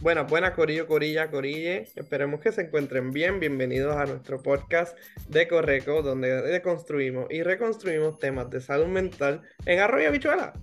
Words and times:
Buenas, 0.00 0.30
buenas, 0.30 0.52
Corillo, 0.52 0.86
Corilla, 0.86 1.30
Corille. 1.30 1.86
Esperemos 1.94 2.40
que 2.40 2.52
se 2.52 2.62
encuentren 2.62 3.10
bien. 3.10 3.38
Bienvenidos 3.38 3.94
a 3.96 4.06
nuestro 4.06 4.42
podcast 4.42 4.96
de 5.28 5.46
Correco, 5.46 6.00
donde 6.00 6.40
deconstruimos 6.40 7.26
y 7.28 7.42
reconstruimos 7.42 8.18
temas 8.18 8.48
de 8.48 8.62
salud 8.62 8.86
mental 8.86 9.42
en 9.66 9.78
Arroyo 9.78 10.08
Habichuela. 10.08 10.54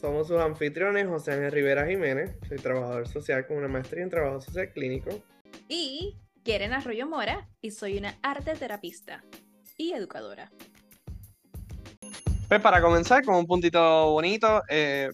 Somos 0.00 0.28
sus 0.28 0.38
anfitriones, 0.38 1.06
José 1.06 1.32
Ángel 1.32 1.52
Rivera 1.52 1.86
Jiménez. 1.86 2.34
Soy 2.48 2.56
trabajador 2.56 3.06
social 3.06 3.46
con 3.46 3.58
una 3.58 3.68
maestría 3.68 4.04
en 4.04 4.08
trabajo 4.08 4.40
social 4.40 4.72
clínico. 4.72 5.22
Y 5.68 6.16
Quieren 6.42 6.72
Arroyo 6.72 7.06
Mora 7.06 7.46
y 7.60 7.72
soy 7.72 7.98
una 7.98 8.18
arte 8.22 8.54
terapista 8.54 9.22
y 9.76 9.92
educadora. 9.92 10.50
Pues 12.50 12.60
para 12.60 12.82
comenzar 12.82 13.24
con 13.24 13.36
un 13.36 13.46
puntito 13.46 14.10
bonito, 14.10 14.60
eh, 14.68 15.08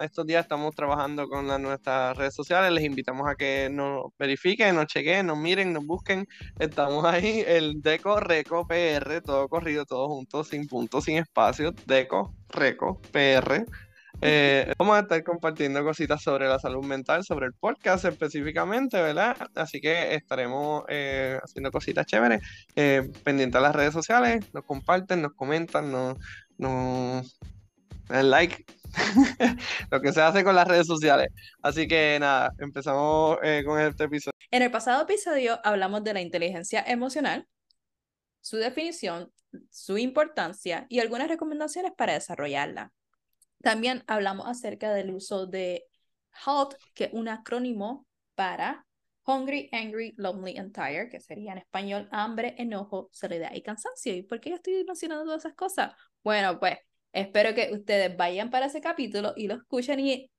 estos 0.00 0.24
días 0.24 0.44
estamos 0.44 0.72
trabajando 0.72 1.28
con 1.28 1.48
nuestras 1.60 2.16
redes 2.16 2.32
sociales, 2.32 2.70
les 2.70 2.84
invitamos 2.84 3.28
a 3.28 3.34
que 3.34 3.68
nos 3.72 4.12
verifiquen, 4.16 4.76
nos 4.76 4.86
chequen, 4.86 5.26
nos 5.26 5.36
miren, 5.36 5.72
nos 5.72 5.84
busquen. 5.84 6.24
Estamos 6.60 7.04
ahí, 7.04 7.42
el 7.44 7.82
Deco 7.82 8.20
Reco 8.20 8.68
PR, 8.68 9.20
todo 9.20 9.48
corrido, 9.48 9.84
todo 9.84 10.06
junto, 10.06 10.44
sin 10.44 10.68
puntos, 10.68 11.02
sin 11.06 11.16
espacio, 11.16 11.74
Deco 11.86 12.32
Reco 12.50 13.00
PR. 13.10 13.66
Eh, 14.22 14.72
vamos 14.78 14.96
a 14.96 15.00
estar 15.00 15.22
compartiendo 15.22 15.84
cositas 15.84 16.22
sobre 16.22 16.48
la 16.48 16.58
salud 16.58 16.84
mental, 16.84 17.22
sobre 17.24 17.46
el 17.46 17.52
podcast 17.52 18.06
específicamente, 18.06 19.00
¿verdad? 19.00 19.36
Así 19.54 19.80
que 19.80 20.14
estaremos 20.14 20.84
eh, 20.88 21.38
haciendo 21.42 21.70
cositas 21.70 22.06
chéveres, 22.06 22.40
eh, 22.76 23.10
pendientes 23.24 23.58
a 23.58 23.62
las 23.62 23.76
redes 23.76 23.92
sociales, 23.92 24.44
nos 24.54 24.64
comparten, 24.64 25.20
nos 25.20 25.34
comentan, 25.34 25.92
nos, 25.92 26.16
nos 26.56 27.38
dan 28.08 28.30
like, 28.30 28.64
lo 29.90 30.00
que 30.00 30.12
se 30.12 30.22
hace 30.22 30.44
con 30.44 30.54
las 30.54 30.66
redes 30.66 30.86
sociales. 30.86 31.28
Así 31.62 31.86
que 31.86 32.16
nada, 32.18 32.52
empezamos 32.58 33.36
con 33.64 33.80
este 33.80 34.04
episodio. 34.04 34.32
En 34.50 34.62
el 34.62 34.70
pasado 34.70 35.02
episodio 35.02 35.60
hablamos 35.62 36.02
de 36.04 36.14
la 36.14 36.22
inteligencia 36.22 36.82
emocional, 36.86 37.46
su 38.40 38.56
definición, 38.56 39.30
su 39.70 39.98
importancia 39.98 40.86
y 40.88 41.00
algunas 41.00 41.28
recomendaciones 41.28 41.92
para 41.96 42.14
desarrollarla. 42.14 42.92
También 43.62 44.04
hablamos 44.06 44.46
acerca 44.46 44.92
del 44.92 45.10
uso 45.10 45.46
de 45.46 45.84
HALT, 46.44 46.74
que 46.94 47.04
es 47.04 47.12
un 47.12 47.28
acrónimo 47.28 48.06
para 48.34 48.86
Hungry, 49.26 49.68
Angry, 49.72 50.14
Lonely 50.16 50.56
and 50.56 50.72
Tired, 50.72 51.10
que 51.10 51.20
sería 51.20 51.52
en 51.52 51.58
español 51.58 52.08
hambre, 52.12 52.54
enojo, 52.58 53.08
soledad 53.12 53.52
y 53.54 53.62
cansancio. 53.62 54.14
¿Y 54.14 54.22
por 54.22 54.40
qué 54.40 54.50
yo 54.50 54.56
estoy 54.56 54.84
mencionando 54.84 55.24
todas 55.24 55.44
esas 55.44 55.54
cosas? 55.54 55.92
Bueno, 56.22 56.60
pues 56.60 56.78
espero 57.12 57.54
que 57.54 57.70
ustedes 57.72 58.16
vayan 58.16 58.50
para 58.50 58.66
ese 58.66 58.80
capítulo 58.80 59.32
y 59.36 59.48
lo 59.48 59.54
escuchen 59.54 59.98
y 60.00 60.30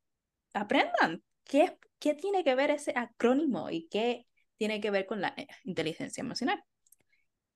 aprendan 0.54 1.22
qué, 1.44 1.78
qué 2.00 2.14
tiene 2.14 2.44
que 2.44 2.56
ver 2.56 2.72
ese 2.72 2.94
acrónimo 2.96 3.70
y 3.70 3.88
qué 3.90 4.26
tiene 4.58 4.80
que 4.80 4.92
ver 4.92 5.06
con 5.06 5.22
la 5.22 5.34
eh, 5.36 5.48
inteligencia 5.64 6.22
emocional. 6.22 6.64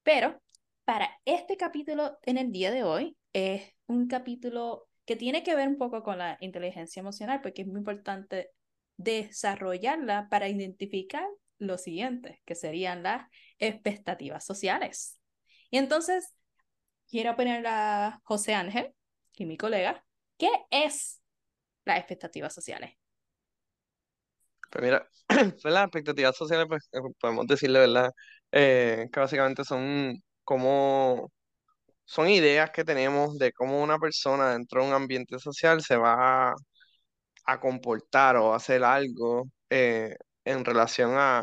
Pero 0.04 0.42
para 0.84 1.10
este 1.26 1.56
capítulo 1.56 2.18
en 2.24 2.38
el 2.38 2.52
día 2.52 2.72
de 2.72 2.84
hoy 2.84 3.16
es 3.34 3.72
un 3.88 4.08
capítulo 4.08 4.90
que 5.06 5.16
tiene 5.16 5.44
que 5.44 5.56
ver 5.56 5.68
un 5.68 5.78
poco 5.78 6.04
con 6.04 6.18
la 6.18 6.38
inteligencia 6.42 7.00
emocional, 7.00 7.42
porque 7.42 7.64
es 7.64 7.68
muy 7.68 7.80
importante 7.80 8.52
desarrollarla 8.98 10.28
para 10.30 10.48
identificar 10.48 11.28
lo 11.58 11.78
siguiente, 11.78 12.42
que 12.46 12.56
serían 12.56 13.04
las 13.04 13.28
expectativas 13.60 14.46
sociales. 14.46 15.20
Y 15.70 15.78
entonces, 15.78 16.34
quiero 17.10 17.36
poner 17.36 17.66
a 17.68 18.20
José 18.24 18.54
Ángel, 18.54 18.94
que 19.34 19.44
es 19.44 19.48
mi 19.48 19.58
colega, 19.58 20.04
¿qué 20.38 20.50
es 20.72 21.22
las 21.86 21.98
expectativas 21.98 22.54
sociales? 22.54 22.92
Pues 24.70 24.84
mira, 24.84 25.08
pues 25.28 25.74
las 25.74 25.84
expectativas 25.84 26.36
sociales, 26.36 26.66
pues 26.68 26.90
eh, 26.94 27.00
podemos 27.20 27.46
decirle, 27.48 27.80
¿verdad? 27.80 28.12
Eh, 28.52 29.10
que 29.12 29.20
básicamente 29.20 29.64
son 29.64 30.22
como 30.44 31.32
son 32.06 32.30
ideas 32.30 32.72
que 32.72 32.84
tenemos 32.84 33.38
de 33.38 33.52
cómo 33.54 33.82
una 33.82 34.00
persona 34.00 34.52
dentro 34.54 34.82
de 34.82 34.90
un 34.90 34.94
ambiente 34.94 35.40
social 35.40 35.82
se 35.82 35.98
va 35.98 36.54
a, 37.46 37.60
comportar 37.60 38.38
o 38.38 38.54
a 38.54 38.58
hacer 38.58 38.84
algo 38.84 39.46
eh, 39.70 40.16
en 40.46 40.66
relación 40.66 41.12
a, 41.16 41.42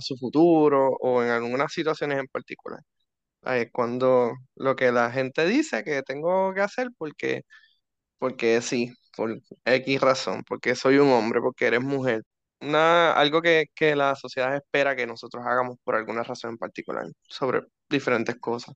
su 0.00 0.16
futuro 0.16 0.90
o 1.00 1.22
en 1.22 1.30
algunas 1.30 1.72
situaciones 1.72 2.18
en 2.18 2.26
particular. 2.28 2.80
cuando 3.72 4.32
lo 4.56 4.76
que 4.76 4.92
la 4.92 5.10
gente 5.10 5.46
dice 5.46 5.84
que 5.84 6.02
tengo 6.02 6.52
que 6.54 6.60
hacer 6.60 6.88
porque, 6.98 7.42
porque 8.18 8.62
sí, 8.62 8.92
por 9.16 9.40
X 9.64 10.00
razón, 10.00 10.42
porque 10.48 10.74
soy 10.74 10.98
un 10.98 11.10
hombre, 11.10 11.40
porque 11.40 11.66
eres 11.66 11.82
mujer. 11.82 12.22
Una, 12.60 13.12
algo 13.14 13.42
que, 13.42 13.66
que 13.74 13.96
la 13.96 14.14
sociedad 14.16 14.54
espera 14.56 14.96
que 14.96 15.06
nosotros 15.06 15.44
hagamos 15.46 15.76
por 15.84 15.96
alguna 15.96 16.22
razón 16.22 16.52
en 16.52 16.58
particular 16.58 17.06
sobre 17.28 17.62
diferentes 17.88 18.36
cosas. 18.36 18.74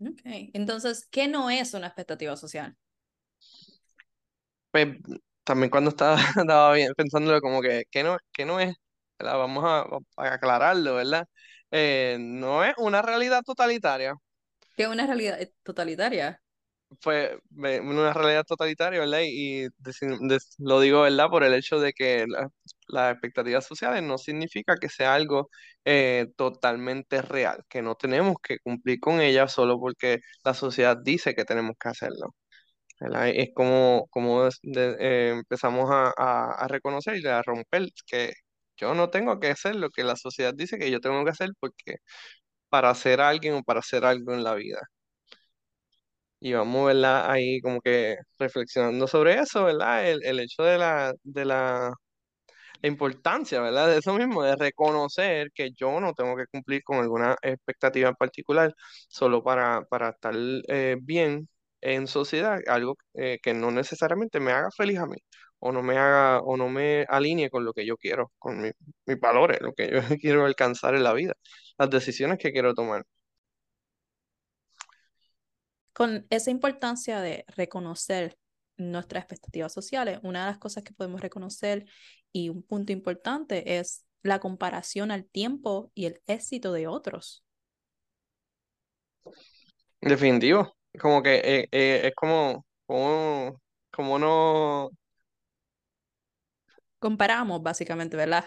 Ok, 0.00 0.20
entonces, 0.52 1.06
¿qué 1.10 1.26
no 1.28 1.50
es 1.50 1.74
una 1.74 1.88
expectativa 1.88 2.36
social? 2.36 2.76
Pues 4.70 4.88
también 5.44 5.70
cuando 5.70 5.90
estaba, 5.90 6.16
estaba 6.46 6.72
bien, 6.74 6.92
pensándolo 6.96 7.40
como 7.40 7.60
que, 7.62 7.84
¿qué 7.90 8.02
no, 8.02 8.16
qué 8.32 8.44
no 8.44 8.60
es? 8.60 8.76
Vamos 9.18 9.64
a, 9.64 9.86
aclararlo, 10.32 10.94
¿verdad? 10.94 11.26
Eh, 11.70 12.16
no 12.20 12.64
es 12.64 12.74
una 12.78 13.02
realidad 13.02 13.42
totalitaria. 13.44 14.14
¿Qué 14.76 14.84
es 14.84 14.88
una 14.88 15.06
realidad 15.06 15.40
eh, 15.40 15.52
totalitaria? 15.64 16.40
Pues 17.02 17.30
una 17.54 18.12
realidad 18.14 18.44
totalitaria, 18.44 19.00
¿verdad? 19.00 19.20
Y, 19.24 19.66
lo 20.58 20.80
digo, 20.80 21.02
¿verdad? 21.02 21.28
Por 21.28 21.44
el 21.44 21.54
hecho 21.54 21.78
de 21.78 21.92
que 21.92 22.24
las 22.88 23.12
expectativas 23.12 23.66
sociales 23.66 24.02
no 24.02 24.16
significa 24.18 24.76
que 24.76 24.88
sea 24.88 25.14
algo 25.14 25.50
eh, 25.84 26.26
totalmente 26.36 27.20
real, 27.22 27.62
que 27.68 27.82
no 27.82 27.94
tenemos 27.94 28.36
que 28.42 28.58
cumplir 28.60 29.00
con 29.00 29.20
ellas 29.20 29.52
solo 29.52 29.78
porque 29.78 30.18
la 30.44 30.54
sociedad 30.54 30.96
dice 31.02 31.34
que 31.34 31.44
tenemos 31.44 31.76
que 31.78 31.88
hacerlo. 31.90 32.34
Es 33.00 33.50
como, 33.54 34.06
como 34.10 34.48
eh, 34.48 35.30
empezamos 35.36 35.88
a, 35.90 36.10
a, 36.16 36.68
reconocer 36.68 37.16
y 37.18 37.26
a 37.26 37.42
romper 37.42 37.88
que 38.06 38.32
yo 38.76 38.94
no 38.94 39.10
tengo 39.10 39.38
que 39.40 39.48
hacer 39.50 39.76
lo 39.76 39.90
que 39.90 40.02
la 40.04 40.16
sociedad 40.16 40.52
dice 40.54 40.78
que 40.78 40.90
yo 40.90 41.00
tengo 41.00 41.24
que 41.24 41.30
hacer 41.30 41.50
porque 41.60 41.96
para 42.68 42.94
ser 42.94 43.20
alguien 43.20 43.54
o 43.54 43.62
para 43.64 43.80
hacer 43.80 44.04
algo 44.04 44.34
en 44.34 44.44
la 44.44 44.54
vida. 44.54 44.80
Y 46.40 46.52
vamos, 46.52 46.86
¿verdad? 46.86 47.30
Ahí 47.30 47.60
como 47.60 47.80
que 47.80 48.16
reflexionando 48.38 49.08
sobre 49.08 49.40
eso, 49.40 49.64
¿verdad? 49.64 50.08
El, 50.08 50.24
el 50.24 50.38
hecho 50.40 50.62
de 50.62 50.78
la, 50.78 51.12
de 51.24 51.44
la 51.44 51.92
importancia, 52.82 53.60
¿verdad? 53.62 53.88
De 53.88 53.98
eso 53.98 54.14
mismo, 54.14 54.42
de 54.44 54.56
reconocer 54.56 55.50
que 55.54 55.72
yo 55.72 56.00
no 56.00 56.14
tengo 56.14 56.36
que 56.36 56.46
cumplir 56.46 56.82
con 56.84 56.98
alguna 56.98 57.36
expectativa 57.42 58.08
en 58.10 58.16
particular 58.16 58.74
solo 59.08 59.42
para, 59.44 59.82
para 59.86 60.10
estar 60.10 60.34
eh, 60.68 60.96
bien 61.02 61.48
en 61.82 62.06
sociedad, 62.08 62.58
algo 62.68 62.96
eh, 63.14 63.38
que 63.42 63.54
no 63.54 63.70
necesariamente 63.70 64.40
me 64.40 64.52
haga 64.52 64.70
feliz 64.76 64.98
a 64.98 65.06
mí 65.06 65.16
o 65.60 65.72
no 65.72 65.82
me 65.82 65.98
haga 65.98 66.40
o 66.42 66.56
no 66.56 66.68
me 66.68 67.04
alinee 67.08 67.50
con 67.50 67.64
lo 67.64 67.72
que 67.74 67.86
yo 67.86 67.96
quiero, 67.96 68.32
con 68.38 68.60
mi, 68.62 68.70
mis 69.06 69.20
valores, 69.20 69.60
lo 69.62 69.72
que 69.74 69.90
yo 69.92 70.00
quiero 70.20 70.44
alcanzar 70.46 70.94
en 70.94 71.04
la 71.04 71.12
vida, 71.14 71.34
las 71.78 71.90
decisiones 71.90 72.38
que 72.38 72.52
quiero 72.52 72.74
tomar. 72.74 73.04
Con 75.98 76.28
esa 76.30 76.52
importancia 76.52 77.20
de 77.20 77.44
reconocer 77.56 78.38
nuestras 78.76 79.24
expectativas 79.24 79.72
sociales, 79.72 80.20
una 80.22 80.44
de 80.44 80.52
las 80.52 80.58
cosas 80.58 80.84
que 80.84 80.92
podemos 80.92 81.20
reconocer 81.20 81.86
y 82.30 82.50
un 82.50 82.62
punto 82.62 82.92
importante 82.92 83.80
es 83.80 84.06
la 84.22 84.38
comparación 84.38 85.10
al 85.10 85.24
tiempo 85.24 85.90
y 85.96 86.06
el 86.06 86.22
éxito 86.28 86.72
de 86.72 86.86
otros. 86.86 87.42
Definitivo, 90.00 90.72
como 91.00 91.20
que 91.20 91.34
eh, 91.38 91.68
eh, 91.72 92.02
es 92.04 92.14
como, 92.14 92.64
como, 92.86 93.60
como 93.90 94.20
no... 94.20 94.90
Comparamos 97.00 97.60
básicamente, 97.60 98.16
¿verdad? 98.16 98.44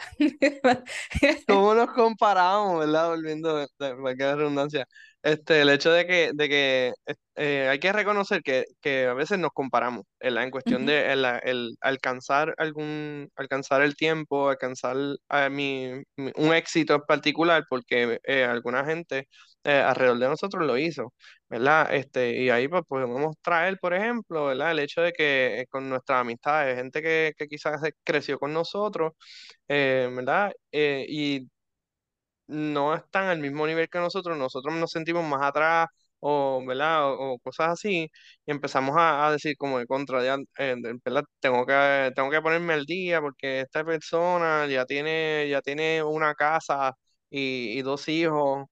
¿Cómo 1.45 1.75
nos 1.75 1.92
comparamos, 1.92 2.80
verdad? 2.80 3.09
Volviendo 3.09 3.57
a 3.57 3.68
la 3.77 4.36
redundancia. 4.38 4.88
Este, 5.23 5.62
el 5.62 5.69
hecho 5.69 5.91
de 5.91 6.07
que, 6.07 6.31
de 6.33 6.50
que 6.50 6.94
eh, 7.35 7.68
hay 7.69 7.79
que 7.79 7.94
reconocer 7.94 8.41
que, 8.41 8.65
que, 8.81 9.06
a 9.06 9.13
veces 9.13 9.38
nos 9.38 9.51
comparamos 9.51 10.03
en 10.19 10.50
cuestión 10.50 10.85
de 10.88 11.12
el, 11.13 11.75
alcanzar 11.81 12.56
algún, 12.57 13.29
alcanzar 13.35 13.83
el 13.83 13.95
tiempo, 13.95 14.50
alcanzar 14.50 14.97
a 15.29 15.50
mi, 15.50 15.91
un 16.18 16.53
éxito 16.53 16.95
en 16.95 17.01
particular, 17.01 17.65
porque 17.69 18.19
eh, 18.23 18.44
alguna 18.45 18.83
gente 18.83 19.27
eh, 19.63 19.73
alrededor 19.79 20.18
de 20.19 20.27
nosotros 20.29 20.65
lo 20.65 20.77
hizo, 20.77 21.13
¿verdad? 21.50 21.94
Este, 21.94 22.41
y 22.41 22.50
ahí 22.50 22.68
pues, 22.68 22.83
podemos 22.88 23.35
traer, 23.44 23.77
por 23.79 23.94
ejemplo, 23.94 24.45
¿verdad? 24.45 24.71
El 24.71 24.79
hecho 24.79 25.01
de 25.01 25.12
que 25.13 25.65
con 25.69 25.88
nuestras 25.89 26.21
amistades, 26.21 26.77
gente 26.77 27.01
que, 27.01 27.33
que 27.38 27.47
quizás 27.47 27.79
creció 28.03 28.39
con 28.39 28.53
nosotros, 28.53 29.13
¿verdad? 29.68 30.51
y 30.71 31.47
no 32.51 32.94
están 32.95 33.25
al 33.27 33.39
mismo 33.39 33.65
nivel 33.68 33.89
que 33.89 34.00
nosotros, 34.00 34.38
nosotros 34.38 34.74
nos 34.75 34.92
sentimos 34.92 35.24
más 35.25 35.42
atrás 35.44 35.88
o, 36.19 36.63
¿verdad? 36.65 37.12
O, 37.13 37.39
cosas 37.39 37.69
así, 37.69 38.07
y 38.45 38.51
empezamos 38.51 38.95
a, 38.98 39.27
a 39.27 39.31
decir 39.31 39.56
como 39.57 39.80
de 39.80 39.88
contra, 39.88 40.24
ya, 40.24 40.38
eh, 40.59 40.75
¿verdad? 41.03 41.24
Tengo 41.39 41.65
que, 41.65 42.12
tengo 42.15 42.30
que 42.31 42.42
ponerme 42.42 42.74
al 42.74 42.86
día 42.86 43.21
porque 43.21 43.62
esta 43.62 43.83
persona 43.83 44.68
ya 44.68 44.86
tiene, 44.86 45.48
ya 45.50 45.62
tiene 45.62 46.03
una 46.03 46.33
casa 46.36 46.94
y, 47.30 47.77
y 47.80 47.81
dos 47.81 48.07
hijos. 48.09 48.65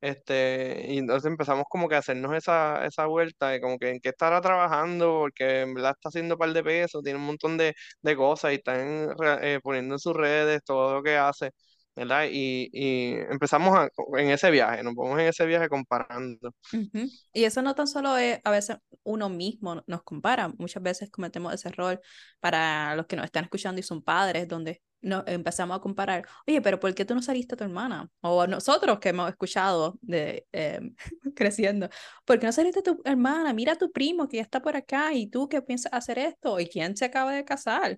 Este, 0.00 0.84
y 0.88 0.98
entonces 0.98 1.30
empezamos 1.30 1.64
como 1.68 1.88
que 1.88 1.94
a 1.94 1.98
hacernos 1.98 2.34
esa, 2.36 2.84
esa 2.86 3.06
vuelta 3.06 3.48
de 3.50 3.60
como 3.60 3.78
que 3.78 3.88
en 3.90 4.00
qué 4.00 4.10
estará 4.10 4.40
trabajando, 4.42 5.20
porque 5.20 5.62
en 5.62 5.72
verdad 5.74 5.92
está 5.92 6.10
haciendo 6.10 6.34
un 6.34 6.38
par 6.38 6.52
de 6.52 6.62
pesos, 6.62 7.02
tiene 7.02 7.18
un 7.18 7.24
montón 7.26 7.56
de, 7.56 7.74
de 8.02 8.16
cosas 8.16 8.52
y 8.52 8.56
está 8.56 8.80
en 8.82 9.08
re- 9.16 9.54
eh, 9.54 9.60
poniendo 9.62 9.94
en 9.94 9.98
sus 9.98 10.14
redes 10.14 10.60
todo 10.64 10.94
lo 10.94 11.02
que 11.02 11.16
hace, 11.16 11.50
¿verdad? 11.96 12.26
Y, 12.30 12.70
y 12.72 13.14
empezamos 13.30 13.76
a- 13.78 13.88
en 14.18 14.30
ese 14.30 14.50
viaje, 14.50 14.82
nos 14.82 14.94
vamos 14.94 15.18
en 15.20 15.26
ese 15.28 15.46
viaje 15.46 15.68
comparando. 15.68 16.52
Ujú. 16.72 17.08
Y 17.32 17.44
eso 17.44 17.62
no 17.62 17.74
tan 17.74 17.86
solo 17.86 18.16
es, 18.16 18.40
a 18.44 18.50
veces 18.50 18.76
uno 19.04 19.28
mismo 19.28 19.82
nos 19.86 20.02
compara, 20.02 20.48
muchas 20.58 20.82
veces 20.82 21.10
cometemos 21.10 21.52
ese 21.54 21.68
error 21.68 22.00
para 22.40 22.96
los 22.96 23.06
que 23.06 23.16
nos 23.16 23.24
están 23.26 23.44
escuchando 23.44 23.80
y 23.80 23.82
son 23.84 24.02
padres, 24.02 24.48
donde 24.48 24.82
nos 25.02 25.22
empezamos 25.26 25.76
a 25.76 25.80
comparar, 25.80 26.26
oye, 26.46 26.62
pero 26.62 26.80
¿por 26.80 26.94
qué 26.94 27.04
tú 27.04 27.14
no 27.14 27.20
saliste 27.22 27.54
a 27.54 27.58
tu 27.58 27.64
hermana? 27.64 28.08
O 28.22 28.46
nosotros 28.46 28.98
que 29.00 29.10
hemos 29.10 29.28
escuchado 29.28 29.98
de 30.00 30.46
eh, 30.52 30.80
creciendo, 31.36 31.88
¿por 32.24 32.38
qué 32.38 32.46
no 32.46 32.52
saliste 32.52 32.80
a 32.80 32.82
tu 32.82 33.00
hermana? 33.04 33.52
Mira 33.52 33.72
a 33.74 33.76
tu 33.76 33.92
primo 33.92 34.28
que 34.28 34.38
ya 34.38 34.42
está 34.42 34.62
por 34.62 34.76
acá 34.76 35.12
y 35.12 35.28
tú 35.28 35.48
que 35.48 35.60
piensas 35.62 35.92
hacer 35.92 36.18
esto 36.18 36.58
y 36.58 36.68
quién 36.68 36.96
se 36.96 37.04
acaba 37.04 37.32
de 37.32 37.44
casar. 37.44 37.92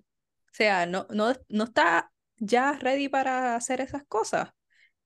O 0.51 0.53
sea, 0.57 0.85
no, 0.85 1.07
no, 1.11 1.33
no 1.49 1.63
está 1.65 2.11
ya 2.37 2.73
ready 2.73 3.09
para 3.09 3.55
hacer 3.55 3.81
esas 3.81 4.03
cosas. 4.07 4.49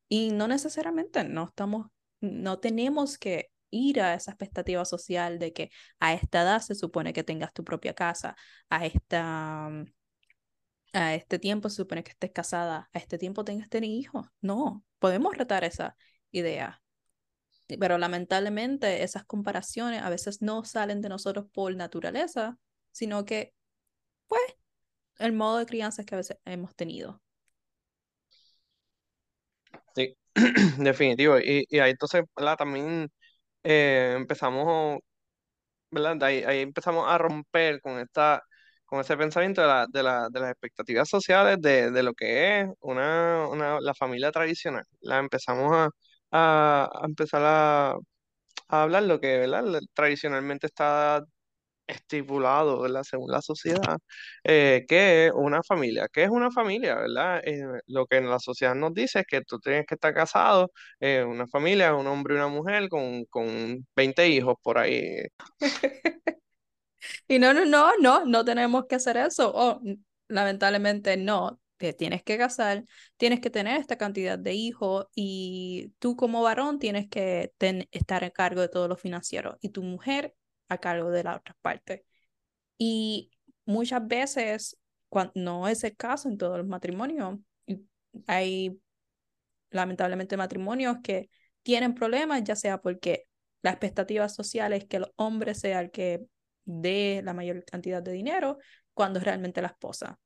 Y 0.09 0.31
no 0.31 0.47
necesariamente, 0.47 1.23
no 1.23 1.45
estamos, 1.45 1.87
no 2.21 2.59
tenemos 2.59 3.17
que 3.17 3.51
ir 3.71 4.01
a 4.01 4.13
esa 4.13 4.31
expectativa 4.31 4.85
social 4.85 5.39
de 5.39 5.53
que 5.53 5.71
a 5.99 6.13
esta 6.13 6.41
edad 6.43 6.61
se 6.61 6.75
supone 6.75 7.13
que 7.13 7.23
tengas 7.23 7.53
tu 7.53 7.63
propia 7.63 7.93
casa, 7.93 8.35
a 8.69 8.85
esta, 8.85 9.69
a 10.93 11.15
este 11.15 11.39
tiempo 11.39 11.69
se 11.69 11.77
supone 11.77 12.03
que 12.03 12.11
estés 12.11 12.31
casada, 12.31 12.89
a 12.93 12.99
este 12.99 13.17
tiempo 13.17 13.45
tengas 13.45 13.69
tener 13.69 13.89
hijos. 13.89 14.27
No, 14.41 14.83
podemos 14.99 15.35
retar 15.37 15.63
esa 15.63 15.95
idea. 16.31 16.81
Pero 17.79 17.97
lamentablemente 17.97 19.03
esas 19.03 19.23
comparaciones 19.23 20.01
a 20.01 20.09
veces 20.09 20.41
no 20.41 20.65
salen 20.65 21.01
de 21.01 21.09
nosotros 21.09 21.45
por 21.53 21.73
naturaleza, 21.75 22.57
sino 22.91 23.23
que, 23.23 23.53
el 25.21 25.33
modo 25.33 25.59
de 25.59 25.67
crianza 25.67 26.03
que 26.05 26.15
a 26.15 26.19
veces 26.19 26.37
hemos 26.45 26.75
tenido. 26.75 27.21
Sí, 29.95 30.15
definitivo. 30.79 31.39
Y, 31.39 31.65
y 31.69 31.79
ahí 31.79 31.91
entonces, 31.91 32.23
¿verdad? 32.35 32.57
También 32.57 33.09
eh, 33.63 34.13
empezamos, 34.17 34.99
¿verdad? 35.91 36.23
Ahí, 36.23 36.43
ahí 36.43 36.61
empezamos 36.61 37.05
a 37.09 37.17
romper 37.17 37.81
con 37.81 37.99
esta, 37.99 38.41
con 38.85 39.01
ese 39.01 39.17
pensamiento 39.17 39.61
de, 39.61 39.67
la, 39.67 39.87
de, 39.91 40.03
la, 40.03 40.29
de 40.31 40.39
las 40.41 40.51
expectativas 40.51 41.09
sociales 41.09 41.57
de, 41.61 41.91
de 41.91 42.03
lo 42.03 42.13
que 42.15 42.61
es 42.61 42.69
una, 42.81 43.47
una, 43.49 43.79
la 43.81 43.95
familia 43.95 44.31
tradicional. 44.31 44.85
La 45.01 45.19
empezamos 45.19 45.71
a, 45.73 45.89
a, 46.31 46.89
a 47.03 47.05
empezar 47.07 47.43
a, 47.45 47.91
a 48.69 48.83
hablar 48.83 49.03
lo 49.03 49.19
que, 49.19 49.37
¿verdad? 49.39 49.65
Tradicionalmente 49.93 50.67
está 50.67 51.23
estipulado, 51.91 52.81
¿verdad? 52.81 53.03
Según 53.03 53.31
la 53.31 53.41
sociedad, 53.41 53.97
eh, 54.43 54.85
que 54.87 55.31
una 55.35 55.63
familia. 55.63 56.07
¿Qué 56.11 56.23
es 56.23 56.29
una 56.29 56.51
familia, 56.51 56.95
verdad? 56.95 57.41
Eh, 57.45 57.61
lo 57.87 58.05
que 58.07 58.21
la 58.21 58.39
sociedad 58.39 58.75
nos 58.75 58.93
dice 58.93 59.19
es 59.21 59.25
que 59.27 59.41
tú 59.41 59.59
tienes 59.59 59.85
que 59.87 59.95
estar 59.95 60.13
casado, 60.13 60.71
eh, 60.99 61.23
una 61.23 61.47
familia, 61.47 61.95
un 61.95 62.07
hombre 62.07 62.35
y 62.35 62.37
una 62.37 62.47
mujer 62.47 62.89
con, 62.89 63.25
con 63.25 63.87
20 63.95 64.27
hijos 64.29 64.55
por 64.63 64.77
ahí. 64.79 65.25
Y 67.27 67.39
no, 67.39 67.53
no, 67.53 67.65
no, 67.65 67.91
no, 67.99 68.25
no 68.25 68.45
tenemos 68.45 68.85
que 68.87 68.95
hacer 68.95 69.17
eso. 69.17 69.51
O 69.53 69.81
n- 69.83 69.99
lamentablemente 70.27 71.17
no. 71.17 71.59
Te 71.77 71.93
tienes 71.93 72.21
que 72.23 72.37
casar, 72.37 72.85
tienes 73.17 73.39
que 73.39 73.49
tener 73.49 73.79
esta 73.81 73.97
cantidad 73.97 74.37
de 74.37 74.53
hijos 74.53 75.07
y 75.15 75.93
tú 75.97 76.15
como 76.15 76.43
varón 76.43 76.77
tienes 76.77 77.09
que 77.09 77.53
estar 77.91 78.23
a 78.23 78.29
cargo 78.29 78.61
de 78.61 78.69
todo 78.69 78.87
lo 78.87 78.95
financiero 78.97 79.57
y 79.61 79.69
tu 79.69 79.81
mujer 79.81 80.35
a 80.71 80.77
cargo 80.77 81.11
de 81.11 81.23
la 81.23 81.35
otra 81.35 81.55
parte. 81.61 82.05
Y 82.77 83.31
muchas 83.65 84.07
veces, 84.07 84.77
cuando 85.09 85.33
no 85.35 85.67
es 85.67 85.83
el 85.83 85.95
caso 85.95 86.29
en 86.29 86.37
todos 86.37 86.57
los 86.57 86.67
matrimonios, 86.67 87.39
hay 88.27 88.79
lamentablemente 89.69 90.37
matrimonios 90.37 90.97
que 91.03 91.29
tienen 91.61 91.93
problemas, 91.93 92.43
ya 92.43 92.55
sea 92.55 92.81
porque 92.81 93.25
la 93.61 93.71
expectativa 93.71 94.29
social 94.29 94.73
es 94.73 94.85
que 94.85 94.97
el 94.97 95.07
hombre 95.17 95.55
sea 95.55 95.81
el 95.81 95.91
que 95.91 96.25
dé 96.65 97.21
la 97.23 97.33
mayor 97.33 97.63
cantidad 97.65 98.01
de 98.01 98.13
dinero 98.13 98.57
cuando 98.93 99.19
realmente 99.19 99.61
la 99.61 99.67
esposa. 99.69 100.19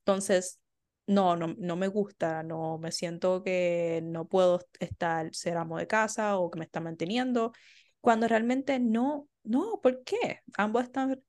Entonces, 0.00 0.60
no, 1.06 1.36
no, 1.36 1.54
no 1.58 1.76
me 1.76 1.88
gusta, 1.88 2.42
no 2.42 2.78
me 2.78 2.92
siento 2.92 3.42
que 3.42 4.00
no 4.04 4.28
puedo 4.28 4.60
estar, 4.80 5.34
ser 5.34 5.56
amo 5.56 5.78
de 5.78 5.86
casa 5.86 6.38
o 6.38 6.50
que 6.50 6.58
me 6.58 6.64
está 6.66 6.80
manteniendo, 6.80 7.52
cuando 8.00 8.28
realmente 8.28 8.78
no, 8.78 9.28
no, 9.46 9.80
¿por 9.82 10.04
qué? 10.04 10.40
Ambos 10.58 10.84
están, 10.84 11.22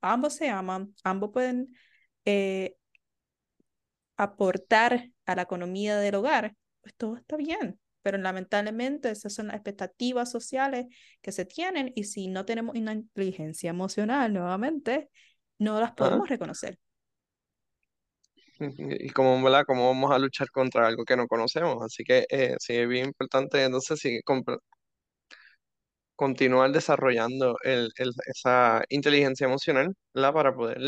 ambos 0.00 0.34
se 0.34 0.50
aman, 0.50 0.94
ambos 1.04 1.30
pueden 1.32 1.74
eh, 2.24 2.76
aportar 4.16 5.10
a 5.26 5.34
la 5.36 5.42
economía 5.42 5.98
del 5.98 6.14
hogar, 6.16 6.54
pues 6.82 6.94
todo 6.96 7.16
está 7.16 7.36
bien. 7.36 7.80
Pero 8.02 8.18
lamentablemente 8.18 9.10
esas 9.10 9.32
son 9.34 9.46
las 9.48 9.56
expectativas 9.56 10.30
sociales 10.30 10.86
que 11.22 11.32
se 11.32 11.46
tienen 11.46 11.92
y 11.94 12.04
si 12.04 12.28
no 12.28 12.44
tenemos 12.44 12.76
una 12.76 12.92
inteligencia 12.92 13.70
emocional 13.70 14.32
nuevamente, 14.32 15.10
no 15.58 15.80
las 15.80 15.92
podemos 15.92 16.28
reconocer. 16.28 16.78
Y. 18.58 19.10
¿Cómo 19.10 19.40
vamos 19.88 20.12
a 20.12 20.18
luchar 20.18 20.50
contra 20.50 20.86
algo 20.86 21.04
que 21.04 21.16
no 21.16 21.26
conocemos? 21.26 21.82
Así 21.82 22.04
que 22.04 22.26
eh, 22.30 22.56
sí 22.60 22.74
es 22.76 22.88
bien 22.88 23.06
importante, 23.06 23.62
entonces 23.64 23.98
sí, 24.00 24.20
compre- 24.24 24.58
continuar 26.16 26.72
desarrollando 26.72 27.56
el- 27.64 27.90
el- 27.98 28.12
esa 28.26 28.82
inteligencia 28.88 29.46
emocional. 29.46 29.94
Para 30.12 30.54
poder 30.54 30.78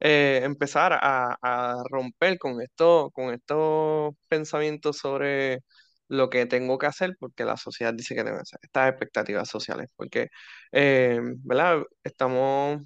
eh, 0.00 0.40
empezar 0.44 0.92
a, 0.94 1.36
a 1.42 1.82
romper 1.90 2.38
con 2.38 2.60
esto, 2.62 3.10
con 3.12 3.34
estos 3.34 4.14
pensamientos 4.28 4.96
sobre 4.98 5.60
lo 6.08 6.28
que 6.30 6.46
tengo 6.46 6.78
que 6.78 6.86
hacer, 6.86 7.16
porque 7.20 7.44
la 7.44 7.56
sociedad 7.56 7.94
dice 7.94 8.14
que 8.14 8.24
tengo 8.24 8.36
que 8.38 8.42
hacer, 8.42 8.58
estas 8.62 8.90
expectativas 8.90 9.48
sociales, 9.48 9.88
porque, 9.96 10.28
eh, 10.72 11.20
¿verdad? 11.44 11.82
Estamos 12.02 12.80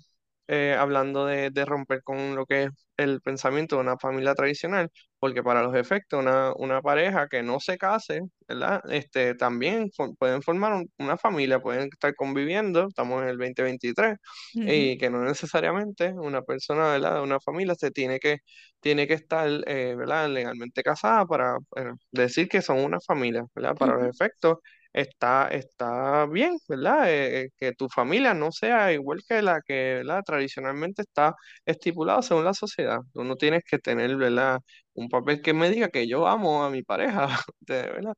eh, 0.48 0.76
hablando 0.78 1.24
de, 1.26 1.50
de 1.50 1.64
romper 1.64 2.02
con 2.02 2.34
lo 2.36 2.44
que 2.46 2.64
es 2.64 2.70
el 2.96 3.20
pensamiento 3.22 3.76
de 3.76 3.82
una 3.82 3.96
familia 3.98 4.34
tradicional, 4.34 4.90
porque 5.24 5.42
para 5.42 5.62
los 5.62 5.74
efectos, 5.76 6.20
una, 6.20 6.52
una 6.56 6.82
pareja 6.82 7.28
que 7.28 7.42
no 7.42 7.58
se 7.60 7.78
case, 7.78 8.20
¿verdad? 8.48 8.80
Este, 8.90 9.34
también 9.34 9.88
fo- 9.90 10.14
pueden 10.18 10.42
formar 10.42 10.74
un- 10.74 10.90
una 10.98 11.16
familia, 11.16 11.60
pueden 11.60 11.88
estar 11.92 12.14
conviviendo, 12.14 12.88
estamos 12.88 13.22
en 13.22 13.28
el 13.30 13.38
2023, 13.38 14.16
Ujú, 14.54 14.84
y 14.84 14.98
que 14.98 15.10
no 15.10 15.22
necesariamente 15.24 16.12
una 16.14 16.42
persona, 16.42 16.92
¿verdad? 16.92 17.14
de 17.16 17.20
una 17.22 17.40
familia 17.40 17.74
se 17.74 17.90
tiene 17.90 18.18
que, 18.18 18.38
tiene 18.80 19.06
que 19.06 19.14
estar, 19.14 19.48
eh, 19.66 19.94
¿verdad? 19.96 20.28
legalmente 20.28 20.82
casada 20.82 21.24
para 21.26 21.56
eh, 21.76 21.92
decir 22.12 22.48
que 22.48 22.62
son 22.62 22.78
una 22.80 23.00
familia, 23.00 23.44
¿verdad? 23.54 23.74
Para 23.78 23.94
los 23.96 24.04
ujú, 24.04 24.14
efectos 24.14 24.58
está, 24.94 25.48
está 25.48 26.26
bien, 26.26 26.58
¿verdad? 26.68 27.10
Eh, 27.10 27.42
eh, 27.46 27.50
que 27.58 27.72
tu 27.74 27.88
familia 27.90 28.34
no 28.34 28.52
sea 28.52 28.92
igual 28.92 29.20
que 29.28 29.42
la 29.42 29.60
que, 29.66 29.96
¿verdad? 29.96 30.22
Tradicionalmente 30.24 31.02
está 31.02 31.34
estipulada 31.66 32.22
según 32.22 32.44
la 32.46 32.54
sociedad. 32.54 33.00
Tú 33.12 33.24
no 33.24 33.36
tienes 33.36 33.64
que 33.64 33.78
tener, 33.80 34.16
¿verdad? 34.16 34.60
Un 34.94 35.08
papel 35.10 35.42
que 35.42 35.54
me 35.54 35.70
diga 35.70 35.90
que 35.90 36.08
yo 36.08 36.26
amo 36.28 36.64
a 36.64 36.70
mi 36.70 36.82
pareja, 36.84 37.28
de- 37.60 37.82
¿verdad? 37.82 38.14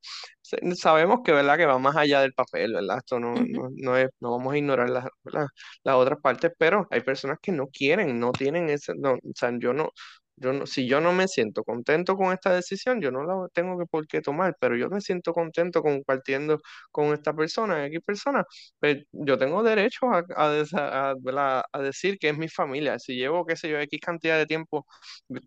Sabemos 0.75 1.19
que, 1.25 1.31
¿verdad? 1.33 1.57
Que 1.57 1.65
va 1.65 1.77
más 1.79 1.95
allá 1.95 2.21
del 2.21 2.33
papel, 2.33 2.73
¿verdad? 2.73 2.97
Esto 2.99 3.19
no, 3.19 3.43
no, 3.45 3.69
no 3.75 3.97
es, 3.97 4.09
no 4.19 4.31
vamos 4.31 4.53
a 4.53 4.57
ignorar 4.57 4.89
las, 4.89 5.05
¿verdad? 5.23 5.47
las 5.83 5.95
otras 5.95 6.19
partes, 6.21 6.51
pero 6.57 6.87
hay 6.91 7.01
personas 7.01 7.37
que 7.41 7.51
no 7.51 7.67
quieren, 7.67 8.19
no 8.19 8.33
tienen 8.35 8.69
ese, 8.69 8.93
no, 8.95 9.13
o 9.15 9.19
sea, 9.35 9.51
yo 9.59 9.73
no, 9.73 9.89
yo 10.37 10.53
no, 10.53 10.65
si 10.67 10.87
yo 10.87 11.01
no 11.01 11.13
me 11.13 11.27
siento 11.27 11.63
contento 11.63 12.15
con 12.15 12.33
esta 12.33 12.53
decisión, 12.53 13.01
yo 13.01 13.11
no 13.11 13.23
la 13.23 13.47
tengo 13.53 13.77
que 13.77 13.85
por 13.85 14.07
qué 14.07 14.21
tomar, 14.21 14.55
pero 14.59 14.75
yo 14.77 14.89
me 14.89 15.01
siento 15.01 15.33
contento 15.33 15.81
compartiendo 15.81 16.59
con 16.91 17.13
esta 17.13 17.33
persona, 17.33 17.85
X 17.87 17.99
persona, 18.05 18.43
pues 18.79 19.03
yo 19.11 19.37
tengo 19.37 19.63
derecho 19.63 20.07
a, 20.11 20.23
a, 20.35 21.81
decir 21.81 22.17
que 22.19 22.29
es 22.29 22.37
mi 22.37 22.47
familia. 22.49 22.99
Si 22.99 23.15
llevo, 23.15 23.45
qué 23.45 23.55
sé 23.55 23.69
yo, 23.69 23.79
X 23.79 23.99
cantidad 24.01 24.37
de 24.37 24.45
tiempo 24.45 24.85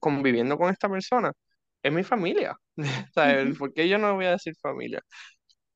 conviviendo 0.00 0.59
con 0.59 0.70
esta 0.70 0.88
persona, 0.88 1.32
es 1.82 1.92
mi 1.92 2.02
familia. 2.04 2.56
¿por 3.59 3.73
qué 3.73 3.88
yo 3.88 3.99
no 3.99 4.14
voy 4.14 4.26
a 4.26 4.32
decir 4.32 4.54
familia? 4.61 5.00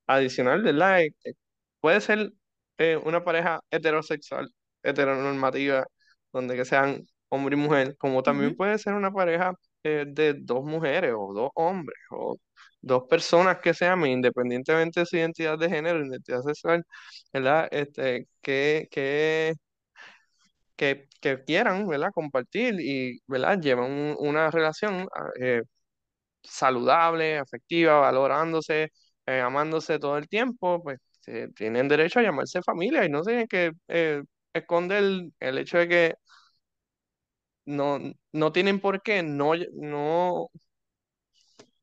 Adicional, 0.06 0.62
¿verdad? 0.62 1.02
Eh, 1.02 1.14
eh, 1.24 1.32
Puede 1.80 2.00
ser 2.00 2.32
eh, 2.78 2.96
una 2.96 3.24
pareja 3.24 3.60
heterosexual, 3.70 4.50
heteronormativa, 4.82 5.84
donde 6.32 6.56
que 6.56 6.64
sean 6.64 7.06
hombre 7.34 7.56
y 7.56 7.60
mujer, 7.60 7.96
como 7.98 8.22
también 8.22 8.54
puede 8.56 8.78
ser 8.78 8.94
una 8.94 9.12
pareja 9.12 9.54
eh, 9.84 10.04
de 10.08 10.34
dos 10.34 10.64
mujeres 10.64 11.12
o 11.16 11.32
dos 11.34 11.50
hombres, 11.54 11.96
dos 12.80 13.04
personas 13.08 13.58
que 13.60 13.74
se 13.74 13.86
amen, 13.86 14.12
independientemente 14.12 15.00
de 15.00 15.06
su 15.06 15.16
identidad 15.16 15.58
de 15.58 15.68
género, 15.70 16.04
identidad 16.06 16.42
sexual, 16.42 16.84
¿verdad? 17.32 17.68
Este, 17.72 18.28
que, 18.42 18.88
que, 18.90 19.54
que, 20.76 21.08
que 21.20 21.44
quieran, 21.44 21.86
¿verdad? 21.88 22.10
Compartir 22.14 22.76
y, 22.80 23.20
¿verdad? 23.26 23.60
Llevan 23.60 23.90
un- 23.92 24.16
una 24.18 24.50
relación 24.50 25.06
ah, 25.14 25.28
eh, 25.40 25.62
saludable, 26.42 27.38
afectiva, 27.38 28.00
valorándose, 28.00 28.90
eh, 29.26 29.40
amándose 29.40 29.98
todo 29.98 30.18
el 30.18 30.28
tiempo, 30.28 30.82
pues 30.82 31.00
tienen 31.56 31.88
derecho 31.88 32.20
a 32.20 32.22
llamarse 32.22 32.62
familia 32.62 33.04
y 33.04 33.10
no 33.10 33.22
tienen 33.22 33.48
que 33.48 33.72
esconder 34.52 34.98
el, 35.04 35.32
el 35.40 35.58
hecho 35.58 35.78
de 35.78 35.88
que 35.88 36.14
no, 37.66 37.98
no 38.32 38.52
tienen 38.52 38.80
por 38.80 39.02
qué 39.02 39.22
no, 39.22 39.52
no, 39.74 40.48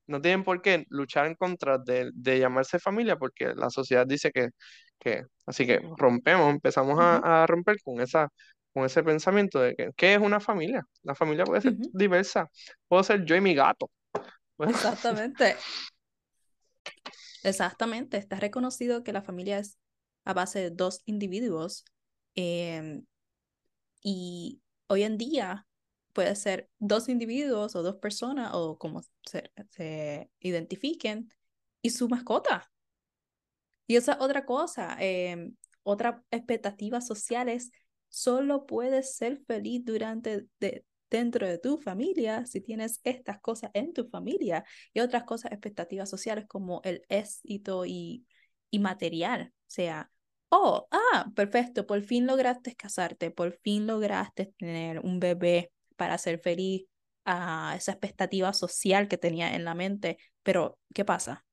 no 0.08 0.22
tienen 0.22 0.44
por 0.44 0.62
qué 0.62 0.86
luchar 0.90 1.28
en 1.28 1.36
contra 1.36 1.78
de, 1.78 2.12
de 2.14 2.40
llamarse 2.40 2.80
familia 2.80 3.18
porque 3.18 3.54
la 3.56 3.70
sociedad 3.70 4.06
dice 4.06 4.32
que, 4.32 4.50
que 5.00 5.24
así 5.46 5.66
que 5.66 5.82
rompemos, 5.98 6.52
empezamos 6.52 7.00
a, 7.00 7.44
a 7.44 7.48
romper 7.48 7.78
con 7.84 8.02
esa, 8.02 8.30
con 8.74 8.86
ese 8.86 9.04
pensamiento 9.04 9.60
de 9.60 9.76
que 9.76 9.90
¿qué 9.96 10.14
es 10.16 10.20
una 10.20 10.40
familia? 10.40 10.84
La 11.04 11.16
familia 11.16 11.46
puede 11.46 11.62
ser 11.62 11.74
diversa, 11.94 12.50
puedo 12.88 13.04
ser 13.04 13.26
yo 13.26 13.36
y 13.36 13.42
mi 13.42 13.54
gato. 13.56 13.90
Bueno, 14.58 14.74
Exactamente, 14.76 15.56
exactamente. 17.44 18.18
Está 18.18 18.38
reconocido 18.38 19.04
que 19.04 19.14
la 19.14 19.22
familia 19.22 19.60
es 19.60 19.78
a 20.26 20.34
base 20.34 20.60
de 20.60 20.70
dos 20.70 21.02
individuos 21.06 21.84
em, 22.36 23.06
y 24.04 24.62
hoy 24.88 25.04
en 25.04 25.18
día 25.18 25.66
puede 26.14 26.36
ser 26.36 26.70
dos 26.80 27.10
individuos 27.10 27.76
o 27.76 27.84
dos 27.84 27.98
personas 27.98 28.52
o 28.54 28.78
como 28.78 29.02
se, 29.26 29.52
se 29.70 30.30
identifiquen 30.40 31.30
y 31.82 31.90
su 31.92 32.10
mascota. 32.10 32.72
Y 33.88 33.96
esa 33.96 34.14
es 34.14 34.22
otra 34.22 34.46
cosa, 34.46 34.98
eh, 35.00 35.52
otra 35.84 36.24
expectativa 36.32 37.02
social 37.02 37.50
solo 38.08 38.66
puedes 38.66 39.16
ser 39.16 39.42
feliz 39.48 39.84
durante 39.84 40.46
de, 40.60 40.86
dentro 41.10 41.48
de 41.48 41.58
tu 41.58 41.78
familia 41.78 42.46
si 42.46 42.62
tienes 42.62 43.02
estas 43.04 43.40
cosas 43.42 43.72
en 43.74 43.94
tu 43.94 44.08
familia 44.08 44.64
y 44.94 45.02
otras 45.02 45.24
cosas, 45.24 45.52
expectativas 45.52 46.10
sociales 46.10 46.46
como 46.48 46.82
el 46.84 47.04
éxito 47.10 47.86
y, 47.86 48.26
y 48.70 48.80
material, 48.80 49.52
o 49.54 49.64
sea, 49.68 50.12
oh, 50.50 50.88
ah, 50.92 51.32
perfecto, 51.36 51.86
por 51.86 52.02
fin 52.02 52.26
lograste 52.28 52.76
casarte, 52.76 53.32
por 53.32 53.54
fin 53.60 53.88
lograste 53.88 54.54
tener 54.58 55.00
un 55.00 55.20
bebé 55.20 55.72
para 56.02 56.18
ser 56.18 56.40
feliz, 56.40 56.88
a 57.26 57.76
esa 57.78 57.92
expectativa 57.92 58.52
social 58.54 59.08
que 59.08 59.20
tenía 59.20 59.54
en 59.54 59.66
la 59.66 59.76
mente, 59.76 60.18
pero 60.42 60.80
¿qué 60.96 61.06
pasa? 61.06 61.46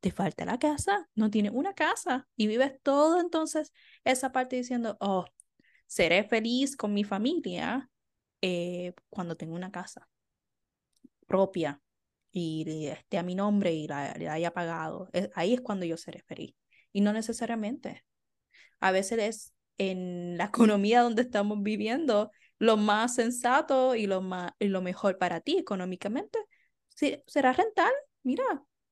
te 0.00 0.10
falta 0.10 0.44
la 0.44 0.58
casa, 0.58 1.08
no 1.14 1.30
tienes 1.30 1.52
una 1.54 1.74
casa 1.74 2.26
y 2.34 2.48
vives 2.48 2.72
todo 2.82 3.20
entonces 3.20 3.72
esa 4.02 4.32
parte 4.32 4.56
diciendo, 4.56 4.96
oh, 4.98 5.26
seré 5.86 6.24
feliz 6.24 6.76
con 6.76 6.92
mi 6.92 7.04
familia 7.04 7.88
eh, 8.42 8.94
cuando 9.10 9.36
tenga 9.36 9.54
una 9.54 9.70
casa 9.70 10.08
propia 11.28 11.80
y 12.32 12.88
esté 12.88 13.18
a 13.18 13.22
mi 13.22 13.36
nombre 13.36 13.72
y 13.72 13.86
la, 13.86 14.12
la 14.18 14.32
haya 14.32 14.52
pagado. 14.52 15.08
Es, 15.12 15.30
ahí 15.36 15.54
es 15.54 15.60
cuando 15.60 15.86
yo 15.86 15.96
seré 15.96 16.22
feliz. 16.26 16.56
Y 16.92 17.02
no 17.02 17.12
necesariamente. 17.12 18.04
A 18.80 18.90
veces 18.90 19.18
es 19.20 19.54
en 19.78 20.36
la 20.38 20.44
economía 20.80 21.02
donde 21.02 21.22
estamos 21.22 21.62
viviendo 21.62 22.32
lo 22.60 22.76
más 22.76 23.14
sensato 23.16 23.96
y 23.96 24.06
lo, 24.06 24.20
más, 24.20 24.52
y 24.60 24.68
lo 24.68 24.82
mejor 24.82 25.18
para 25.18 25.40
ti 25.40 25.58
económicamente. 25.58 26.38
Será 27.26 27.52
rentar. 27.52 27.90
Mira, 28.22 28.44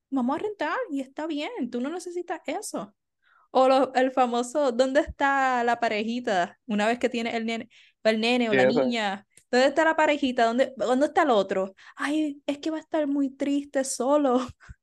vamos 0.09 0.35
a 0.35 0.39
rentar 0.39 0.77
y 0.89 0.99
está 1.01 1.27
bien, 1.27 1.69
tú 1.69 1.79
no 1.79 1.89
necesitas 1.89 2.41
eso. 2.47 2.93
O 3.51 3.67
lo, 3.67 3.93
el 3.93 4.11
famoso, 4.11 4.71
¿dónde 4.71 5.01
está 5.01 5.63
la 5.63 5.79
parejita? 5.79 6.59
Una 6.65 6.87
vez 6.87 6.99
que 6.99 7.09
tiene 7.09 7.35
el 7.35 7.45
nene, 7.45 7.69
el 8.03 8.19
nene 8.19 8.49
o 8.49 8.53
la 8.53 8.63
eso 8.63 8.83
niña, 8.83 9.27
¿dónde 9.51 9.67
está 9.67 9.85
la 9.85 9.95
parejita? 9.95 10.45
¿Dónde, 10.45 10.73
dónde 10.75 11.05
está 11.05 11.23
el 11.23 11.29
otro? 11.29 11.75
Ay, 11.95 12.41
es 12.47 12.57
que 12.57 12.71
va 12.71 12.77
a 12.77 12.81
estar 12.81 13.05
muy 13.07 13.29
triste 13.29 13.83
solo. 13.83 14.39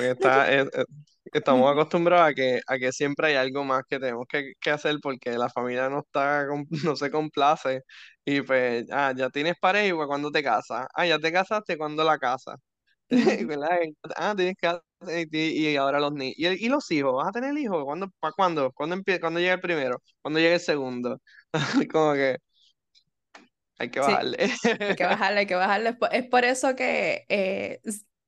Está, 0.00 0.50
es- 0.52 0.68
es- 0.72 0.84
estamos 1.32 1.70
acostumbrados 1.70 2.30
a 2.30 2.34
que, 2.34 2.60
a 2.66 2.78
que 2.78 2.92
siempre 2.92 3.28
hay 3.28 3.34
algo 3.36 3.64
más 3.64 3.82
que 3.88 3.98
tenemos 3.98 4.26
que, 4.28 4.52
que 4.60 4.70
hacer 4.70 4.96
porque 5.02 5.32
la 5.38 5.48
familia 5.50 5.88
no 5.88 6.00
está, 6.00 6.46
no 6.84 6.96
se 6.96 7.10
complace. 7.10 7.82
Y 8.24 8.42
pues, 8.42 8.86
ah, 8.90 9.12
ya 9.16 9.30
tienes 9.30 9.54
pareja, 9.60 9.94
pues, 9.96 10.06
¿cuándo 10.08 10.30
te 10.30 10.42
casas? 10.42 10.86
Ah, 10.94 11.06
ya 11.06 11.18
te 11.18 11.32
casaste, 11.32 11.76
¿cuándo 11.78 12.04
la 12.04 12.18
casa? 12.18 12.56
ujú, 13.10 13.46
¿Verdad? 13.46 13.68
Ah, 14.16 14.34
tienes 14.36 14.56
que 14.60 14.68
y, 15.32 15.68
y 15.72 15.76
ahora 15.76 16.00
los 16.00 16.12
niños. 16.12 16.34
¿Y, 16.38 16.68
los 16.68 16.90
hijos? 16.90 17.14
¿Vas 17.14 17.28
a 17.28 17.32
tener 17.32 17.56
hijos? 17.58 17.84
¿Cuándo, 17.84 18.08
para 18.20 18.32
cuándo? 18.32 18.72
¿Cuándo 18.72 18.96
empie- 18.96 19.20
cuándo 19.20 19.40
llega 19.40 19.54
el 19.54 19.60
primero? 19.60 20.02
¿Cuándo 20.22 20.40
llega 20.40 20.54
el 20.54 20.60
segundo? 20.60 21.18
Como 21.92 22.14
que 22.14 22.38
hay 23.78 23.90
que 23.90 24.00
Sí, 24.00 24.18
bajarle. 24.18 24.52
hay 24.88 24.94
que 24.96 25.04
bajarle, 25.04 25.40
hay 25.40 25.46
que 25.46 25.54
bajarle. 25.54 25.90
Es 25.90 25.96
por, 25.96 26.14
es 26.14 26.26
por 26.28 26.44
eso 26.44 26.74
que 26.76 27.24
eh, 27.28 27.80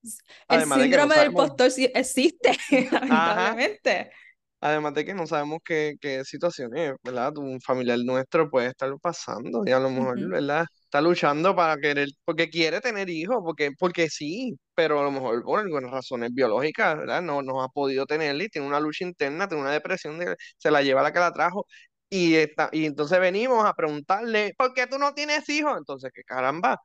s- 0.04 0.18
s- 0.18 0.18
el 0.48 0.62
Además 0.64 0.80
de 0.80 0.88
no 0.98 1.08
síndrome 1.08 1.16
del 1.16 1.34
sabemos. 1.34 1.34
postor 1.34 1.70
existe, 1.94 2.58
lamentablemente. 2.92 4.12
Además 4.60 4.94
de 4.94 5.04
que 5.04 5.12
no 5.14 5.26
sabemos 5.26 5.58
qué, 5.64 5.94
qué 6.00 6.24
situaciones, 6.24 6.94
¿verdad? 7.02 7.36
Un 7.36 7.60
familiar 7.60 7.98
nuestro 7.98 8.48
puede 8.50 8.68
estar 8.68 8.90
pasando 9.00 9.62
y 9.66 9.72
a 9.72 9.78
lo 9.78 9.90
mejor, 9.90 10.18
Ujú, 10.18 10.30
¿verdad? 10.30 10.64
Está 10.84 11.02
luchando 11.02 11.54
para 11.54 11.76
querer, 11.76 12.08
porque 12.24 12.48
quiere 12.48 12.80
tener 12.80 13.10
hijos, 13.10 13.36
porque, 13.44 13.72
porque 13.78 14.08
sí, 14.08 14.54
pero 14.74 15.00
a 15.00 15.04
lo 15.04 15.10
mejor 15.10 15.42
por 15.44 15.60
algunas 15.60 15.90
razones 15.90 16.30
biológicas, 16.32 16.96
¿verdad? 16.96 17.20
No, 17.20 17.42
no 17.42 17.62
ha 17.62 17.68
podido 17.68 18.06
tenerle 18.06 18.44
y 18.44 18.48
tiene 18.48 18.66
una 18.66 18.80
lucha 18.80 19.04
interna, 19.04 19.46
tiene 19.48 19.62
una 19.64 19.72
depresión, 19.72 20.18
de, 20.18 20.34
se 20.56 20.70
la 20.70 20.80
lleva 20.82 21.02
la 21.02 21.12
que 21.12 21.18
la 21.18 21.32
trajo. 21.32 21.66
Y, 22.08 22.34
está, 22.36 22.70
y 22.72 22.86
entonces 22.86 23.20
venimos 23.20 23.64
a 23.66 23.74
preguntarle, 23.74 24.54
¿por 24.56 24.72
qué 24.72 24.86
tú 24.86 24.98
no 24.98 25.12
tienes 25.14 25.46
hijos? 25.50 25.76
Entonces, 25.76 26.10
¿qué 26.14 26.22
caramba? 26.24 26.78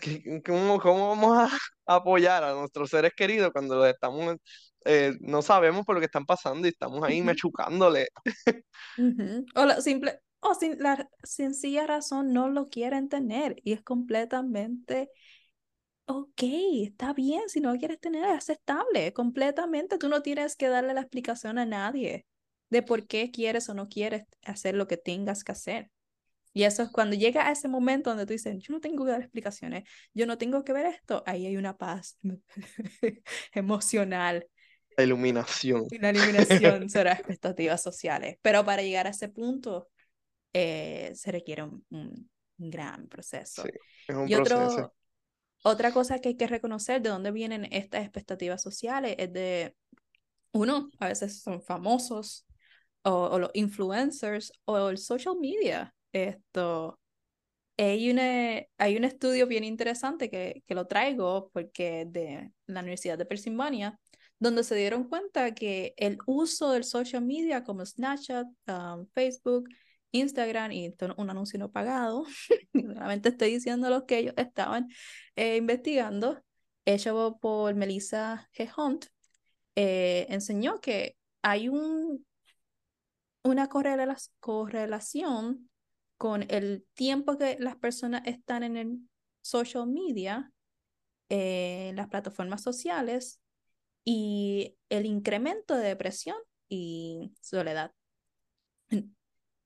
¿Qué- 0.00 0.42
¿Cómo, 0.44 0.78
cómo 0.80 1.08
vamos 1.08 1.38
a 1.38 1.48
apoyar 1.96 2.44
a 2.44 2.52
nuestros 2.54 2.90
seres 2.90 3.12
queridos 3.16 3.50
cuando 3.52 3.76
los 3.76 3.88
estamos, 3.88 4.36
eh, 4.84 5.14
no 5.20 5.42
sabemos 5.42 5.84
por 5.86 5.94
lo 5.94 6.00
que 6.00 6.06
están 6.06 6.26
pasando 6.26 6.66
y 6.66 6.70
estamos 6.70 7.02
ahí 7.04 7.22
ujú, 7.22 7.22
machucándole? 7.22 8.08
ujú. 8.96 9.46
O 9.54 9.64
la 9.66 9.80
simple, 9.80 10.20
o 10.40 10.54
sin 10.54 10.78
la 10.82 11.08
sencilla 11.22 11.86
razón 11.86 12.32
no 12.32 12.48
lo 12.48 12.66
quieren 12.66 13.08
tener 13.08 13.56
y 13.64 13.72
es 13.72 13.82
completamente 13.82 15.10
ok, 16.06 16.42
está 16.84 17.12
bien, 17.14 17.48
si 17.48 17.60
no 17.60 17.72
lo 17.72 17.78
quieres 17.78 18.00
tener, 18.00 18.24
es 18.24 18.30
aceptable, 18.38 19.12
completamente. 19.12 19.98
Tú 19.98 20.08
no 20.08 20.22
tienes 20.22 20.56
que 20.56 20.68
darle 20.68 20.94
la 20.94 21.02
explicación 21.02 21.58
a 21.58 21.66
nadie 21.66 22.26
de 22.70 22.82
por 22.82 23.06
qué 23.06 23.30
quieres 23.30 23.68
o 23.68 23.74
no 23.74 23.88
quieres 23.88 24.24
hacer 24.44 24.74
lo 24.74 24.86
que 24.88 24.96
tengas 24.96 25.44
que 25.44 25.52
hacer. 25.52 25.90
Y 26.58 26.64
eso 26.64 26.82
es 26.82 26.90
cuando 26.90 27.14
llega 27.16 27.46
a 27.48 27.52
ese 27.52 27.68
momento 27.68 28.10
donde 28.10 28.26
tú 28.26 28.32
dices, 28.32 28.56
yo 28.60 28.72
no 28.74 28.80
tengo 28.80 29.04
que 29.04 29.12
dar 29.12 29.20
explicaciones, 29.22 29.88
yo 30.14 30.26
no 30.26 30.38
tengo 30.38 30.64
que 30.64 30.72
ver 30.72 30.86
esto, 30.86 31.22
ahí 31.26 31.46
hay 31.46 31.56
una 31.56 31.76
paz 31.78 32.18
emocional 33.54 34.46
La 34.98 35.04
iluminación. 35.04 35.88
una 35.90 36.10
eliminación 36.10 36.88
sobre 36.90 37.04
las 37.10 37.18
expectativas 37.20 37.82
sociales. 37.82 38.38
Pero 38.42 38.64
para 38.64 38.82
llegar 38.82 39.06
a 39.06 39.10
ese 39.10 39.28
punto 39.28 39.88
eh, 40.52 41.12
se 41.14 41.32
requiere 41.32 41.64
un, 41.64 41.84
un, 41.90 42.30
gran 42.58 43.08
Sí, 43.52 43.68
proceso. 43.68 43.72
es 44.06 44.16
un 44.16 44.28
Y 44.28 44.34
proceso. 44.34 44.82
otro, 44.82 44.94
otra 45.62 45.92
cosa 45.92 46.20
que 46.20 46.30
hay 46.30 46.36
que 46.36 46.46
reconocer 46.48 47.02
de 47.02 47.10
dónde 47.10 47.32
vienen 47.32 47.66
estas 47.72 48.02
expectativas 48.02 48.62
sociales 48.62 49.16
es 49.18 49.32
de, 49.32 49.76
uno, 50.52 50.90
a 51.00 51.08
veces 51.08 51.42
son 51.42 51.62
famosos 51.62 52.46
o, 53.04 53.12
o 53.32 53.38
los 53.40 53.50
influencers 53.54 54.52
o 54.66 54.88
el 54.90 54.98
social 54.98 55.36
media. 55.40 55.94
Esto, 56.12 56.98
hay, 57.76 58.10
una, 58.10 58.62
hay 58.78 58.96
un 58.96 59.04
estudio 59.04 59.46
bien 59.46 59.64
interesante 59.64 60.30
que, 60.30 60.62
que 60.66 60.74
lo 60.74 60.86
traigo 60.86 61.50
porque 61.52 62.06
de 62.08 62.52
la 62.66 62.80
Universidad 62.80 63.18
de 63.18 63.26
Pennsylvania, 63.26 63.98
donde 64.38 64.64
se 64.64 64.74
dieron 64.74 65.04
cuenta 65.04 65.54
que 65.54 65.94
el 65.96 66.18
uso 66.26 66.72
del 66.72 66.84
social 66.84 67.24
media 67.24 67.64
como 67.64 67.84
Snapchat, 67.84 68.46
um, 68.68 69.06
Facebook, 69.14 69.68
Instagram, 70.12 70.72
y 70.72 70.94
un 71.16 71.30
anuncio 71.30 71.58
no 71.58 71.70
pagado, 71.70 72.24
solamente 72.72 73.30
estoy 73.30 73.52
diciendo 73.52 73.90
lo 73.90 74.06
que 74.06 74.18
ellos 74.18 74.34
estaban 74.36 74.88
eh, 75.36 75.56
investigando, 75.56 76.42
hecho 76.84 77.38
por 77.40 77.74
Melissa 77.74 78.48
G. 78.56 78.70
Hunt, 78.76 79.06
eh, 79.74 80.26
enseñó 80.30 80.80
que 80.80 81.16
hay 81.42 81.68
un, 81.68 82.26
una 83.42 83.68
correla 83.68 84.16
correlación 84.40 85.68
con 86.18 86.44
el 86.50 86.84
tiempo 86.94 87.38
que 87.38 87.56
las 87.58 87.76
personas 87.76 88.22
están 88.26 88.62
en 88.64 88.76
el 88.76 88.98
social 89.40 89.86
media, 89.86 90.52
eh, 91.30 91.92
las 91.94 92.08
plataformas 92.08 92.62
sociales 92.62 93.40
y 94.04 94.76
el 94.88 95.06
incremento 95.06 95.74
de 95.76 95.88
depresión 95.88 96.36
y 96.68 97.32
soledad. 97.40 97.92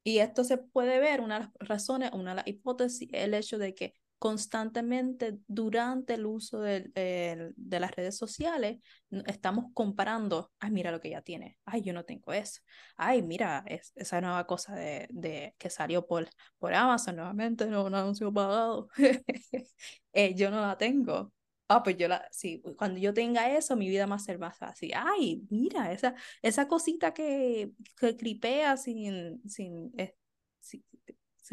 Y 0.04 0.18
esto 0.18 0.42
se 0.42 0.58
puede 0.58 0.98
ver, 0.98 1.20
una 1.20 1.38
de 1.38 1.44
las 1.44 1.52
razones, 1.60 2.10
una 2.12 2.30
de 2.30 2.36
las 2.36 2.46
hipótesis, 2.48 3.08
el 3.12 3.34
hecho 3.34 3.56
de 3.56 3.72
que 3.74 3.94
constantemente 4.22 5.40
durante 5.48 6.14
el 6.14 6.26
uso 6.26 6.60
de, 6.60 6.92
de, 6.94 7.80
las 7.80 7.90
redes 7.90 8.16
sociales 8.16 8.78
estamos 9.26 9.72
comparando, 9.74 10.52
ay, 10.60 10.70
mira 10.70 10.92
lo 10.92 11.00
que 11.00 11.08
ella 11.08 11.22
tiene, 11.22 11.58
ay, 11.64 11.82
yo 11.82 11.92
no 11.92 12.04
tengo 12.04 12.32
eso, 12.32 12.60
ay, 12.96 13.20
mira 13.22 13.64
es, 13.66 13.90
esa 13.96 14.20
nueva 14.20 14.46
cosa 14.46 14.76
de, 14.76 15.08
de, 15.10 15.56
que 15.58 15.70
salió 15.70 16.06
por, 16.06 16.28
por 16.60 16.72
Amazon 16.72 17.16
nuevamente, 17.16 17.66
no, 17.66 17.84
un 17.84 17.96
anuncio 17.96 18.32
pagado, 18.32 18.86
eh, 20.12 20.34
yo 20.36 20.52
no 20.52 20.60
la 20.60 20.78
tengo. 20.78 21.32
Ah, 21.66 21.82
pues 21.82 21.96
yo 21.96 22.06
la, 22.06 22.28
sí, 22.30 22.62
cuando 22.76 23.00
yo 23.00 23.12
tenga 23.12 23.56
eso, 23.56 23.74
mi 23.74 23.88
vida 23.88 24.06
va 24.06 24.16
a 24.16 24.18
ser 24.20 24.38
más 24.38 24.56
fácil. 24.56 24.92
Ay, 24.94 25.42
mira, 25.50 25.90
esa, 25.90 26.14
esa 26.42 26.68
cosita 26.68 27.12
que, 27.12 27.72
que 27.98 28.16
cripea 28.16 28.76
sin, 28.76 29.42
sin, 29.48 29.92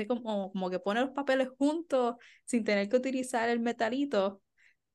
como, 0.07 0.51
como 0.51 0.69
que 0.69 0.79
pone 0.79 1.01
los 1.01 1.11
papeles 1.11 1.49
juntos 1.57 2.15
sin 2.45 2.63
tener 2.63 2.89
que 2.89 2.97
utilizar 2.97 3.49
el 3.49 3.59
metalito, 3.59 4.41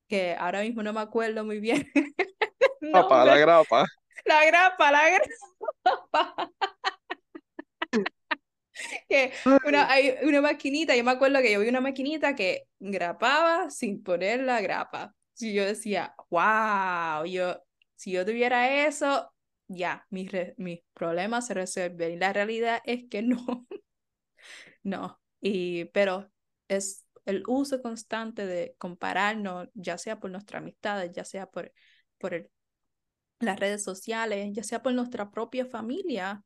que 0.09 0.35
ahora 0.39 0.63
mismo 0.63 0.83
no 0.83 0.93
me 0.93 1.01
acuerdo 1.01 1.45
muy 1.45 1.61
bien. 1.61 1.87
no, 2.81 3.25
la 3.25 3.37
grapa. 3.37 3.87
La 4.25 4.47
grapa, 4.47 4.93
la 4.93 5.03
grapa. 5.11 6.51
que 9.09 9.33
una, 9.67 9.91
hay 9.91 10.15
una 10.23 10.41
maquinita, 10.41 10.97
yo 10.97 11.05
me 11.05 11.11
acuerdo 11.13 11.41
que 11.41 11.53
yo 11.53 11.61
vi 11.61 11.69
una 11.69 11.81
maquinita 11.81 12.35
que 12.35 12.65
grapaba 12.79 13.71
sin 13.71 14.03
poner 14.03 14.41
la 14.41 14.61
grapa. 14.61 15.15
Y 15.39 15.53
yo 15.53 15.65
decía, 15.65 16.15
wow, 16.31 17.25
yo, 17.27 17.61
si 17.97 18.13
yo 18.13 18.25
tuviera 18.25 18.87
eso, 18.87 19.31
ya, 19.69 20.07
mis, 20.11 20.31
mis 20.57 20.81
problemas 20.95 21.47
se 21.47 21.55
resuelven. 21.55 22.13
Y 22.13 22.17
la 22.17 22.33
realidad 22.33 22.81
es 22.85 23.05
que 23.11 23.23
no. 23.23 23.67
No, 24.85 25.21
y, 25.41 25.87
pero 25.87 26.31
es 26.69 27.05
el 27.25 27.43
uso 27.47 27.83
constante 27.83 28.47
de 28.47 28.77
compararnos, 28.79 29.69
ya 29.75 29.99
sea 29.99 30.21
por 30.21 30.31
nuestras 30.31 30.63
amistades, 30.63 31.11
ya 31.13 31.25
sea 31.25 31.47
por, 31.51 31.73
por 32.19 32.49
las 33.41 33.59
redes 33.59 33.83
sociales, 33.83 34.51
ya 34.53 34.63
sea 34.63 34.83
por 34.83 34.93
nuestra 34.95 35.31
propia 35.31 35.67
familia, 35.67 36.45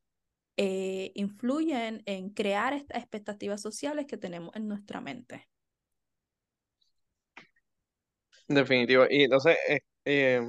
eh, 0.57 1.11
influyen 1.15 2.03
en 2.05 2.31
crear 2.31 2.73
estas 2.73 2.97
expectativas 2.97 3.61
sociales 3.61 4.05
que 4.07 4.17
tenemos 4.17 4.55
en 4.55 4.67
nuestra 4.67 5.01
mente. 5.01 5.47
Definitivo. 8.47 9.05
Y 9.09 9.23
entonces, 9.23 9.57
eh, 9.67 9.79
eh, 10.05 10.41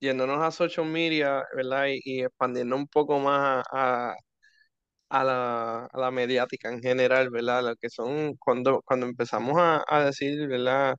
yéndonos 0.00 0.42
a 0.42 0.50
social 0.50 0.86
media, 0.86 1.44
¿verdad? 1.56 1.86
Y, 1.88 2.22
expandiendo 2.22 2.76
un 2.76 2.86
poco 2.88 3.18
más 3.18 3.64
a 3.72 4.14
la, 5.24 5.86
a 5.86 5.98
la 5.98 6.10
mediática 6.10 6.68
en 6.70 6.80
general, 6.82 7.30
¿verdad? 7.30 7.62
Lo 7.64 7.76
que 7.76 7.90
son 7.90 8.34
cuando, 8.36 8.82
cuando 8.84 9.06
empezamos 9.06 9.54
a, 9.58 9.84
a 9.88 10.04
decir, 10.04 10.48
¿verdad? 10.48 10.96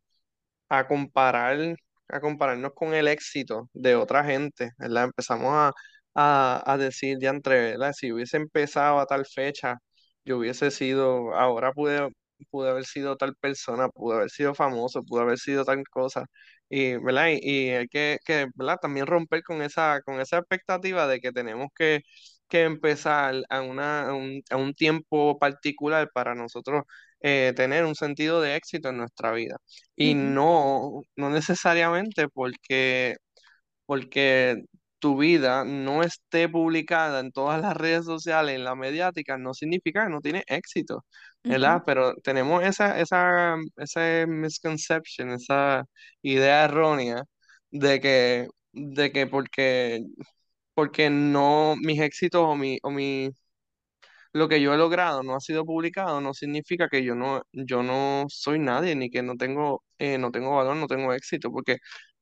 A 0.70 0.88
comparar, 0.88 1.76
a 2.10 2.20
compararnos 2.22 2.74
con 2.76 2.94
el 2.94 3.08
éxito 3.08 3.70
de 3.74 3.96
otra 3.96 4.24
gente, 4.26 4.72
¿verdad? 4.78 5.06
Empezamos 5.06 5.52
a, 5.54 5.72
a, 6.16 6.64
a 6.74 6.78
decir 6.78 7.18
ya 7.22 7.30
entre, 7.32 7.72
¿verdad? 7.74 7.94
Si 7.98 8.12
hubiese 8.12 8.38
empezado 8.38 9.00
a 9.00 9.06
tal 9.06 9.26
fecha, 9.26 9.78
yo 10.26 10.38
hubiese 10.40 10.72
sido, 10.72 11.34
ahora 11.36 11.72
pude, 11.74 12.10
pude 12.50 12.70
haber 12.70 12.86
sido 12.86 13.16
tal 13.18 13.36
persona, 13.36 13.90
pude 13.90 14.16
haber 14.18 14.30
sido 14.30 14.54
famoso, 14.56 15.04
pude 15.04 15.22
haber 15.24 15.38
sido 15.40 15.64
tal 15.66 15.84
cosa. 15.90 16.26
Y, 16.70 16.96
¿verdad? 16.98 17.30
Y, 17.32 17.68
y 17.68 17.70
hay 17.72 17.88
que, 17.88 18.18
que, 18.26 18.48
¿verdad? 18.56 18.78
También 18.82 19.08
romper 19.08 19.44
con 19.44 19.62
esa, 19.62 20.02
con 20.04 20.20
esa 20.20 20.38
expectativa 20.40 21.08
de 21.08 21.20
que 21.22 21.32
tenemos 21.32 21.70
que 21.76 22.02
que 22.48 22.64
empezar 22.64 23.36
a, 23.50 23.62
una, 23.62 24.10
a, 24.10 24.14
un, 24.14 24.42
a 24.50 24.58
un 24.58 24.74
tiempo 24.74 25.38
particular 25.40 26.10
para 26.14 26.36
nosotros 26.36 26.84
eh, 27.22 27.54
tener 27.56 27.86
un 27.86 27.96
sentido 27.96 28.42
de 28.42 28.56
éxito 28.56 28.90
en 28.90 28.98
nuestra 28.98 29.32
vida. 29.32 29.58
Y 29.96 30.14
no, 30.16 31.02
no 31.16 31.30
necesariamente 31.30 32.28
porque, 32.30 33.18
porque 33.86 34.64
tu 35.00 35.18
vida 35.18 35.64
no 35.66 36.04
esté 36.04 36.50
publicada 36.50 37.20
en 37.20 37.32
todas 37.32 37.62
las 37.62 37.76
redes 37.78 38.06
sociales, 38.06 38.56
en 38.56 38.64
la 38.64 38.76
mediática, 38.76 39.38
no 39.38 39.54
significa 39.54 40.06
que 40.06 40.10
no 40.12 40.22
tiene 40.22 40.44
éxito, 40.48 41.06
¿verdad? 41.44 41.84
Pero 41.86 42.16
tenemos 42.24 42.64
esa, 42.64 43.00
esa, 43.00 43.56
esa 43.78 44.26
misconception, 44.28 45.32
esa 45.32 45.86
idea 46.22 46.66
errónea 46.66 47.24
de 47.72 48.00
que, 48.02 48.48
de 48.72 49.12
que 49.12 49.28
porque 49.28 50.02
porque 50.78 51.10
no, 51.10 51.76
mis 51.78 52.00
éxitos 52.02 52.44
o 52.44 52.56
mi, 52.56 52.78
o 52.84 52.92
mi, 52.92 53.32
lo 54.34 54.48
que 54.50 54.62
yo 54.62 54.74
he 54.74 54.78
logrado 54.78 55.24
no 55.24 55.36
ha 55.36 55.40
sido 55.40 55.66
publicado, 55.66 56.22
no 56.22 56.34
significa 56.34 56.90
que 56.90 57.04
yo 57.04 57.16
no, 57.16 57.42
yo 57.52 57.84
no 57.84 58.26
soy 58.30 58.60
nadie, 58.60 58.96
ni 58.96 59.10
que 59.10 59.24
no 59.24 59.36
tengo, 59.38 59.84
eh, 60.00 60.18
no 60.18 60.32
tengo 60.32 60.56
valor, 60.56 60.76
no 60.78 60.88
tengo 60.88 61.14
éxito, 61.14 61.52
porque 61.52 61.78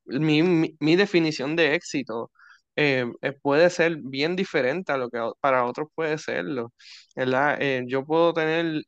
mi, 0.06 0.44
mi, 0.80 0.96
definición 0.96 1.56
de 1.56 1.76
éxito 1.76 2.32
eh, 2.76 3.06
eh, 3.22 3.34
puede 3.34 3.70
ser 3.70 3.98
bien 4.04 4.36
diferente 4.36 4.91
a 4.91 4.98
lo 4.98 5.10
que 5.10 5.20
para 5.41 5.65
otros 5.65 5.88
puede 5.96 6.18
serlo, 6.18 6.74
¿verdad? 7.15 7.60
Yo 7.88 8.06
puedo 8.06 8.34
tener 8.34 8.84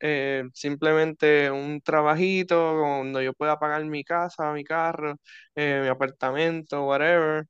simplemente 0.54 1.50
un 1.50 1.80
trabajito 1.80 2.56
donde 2.74 3.24
yo 3.24 3.32
pueda 3.34 3.58
pagar 3.58 3.84
mi 3.84 4.04
casa, 4.04 4.52
mi 4.52 4.64
carro, 4.64 5.16
mi 5.56 5.88
apartamento, 5.88 6.84
whatever. 6.86 7.44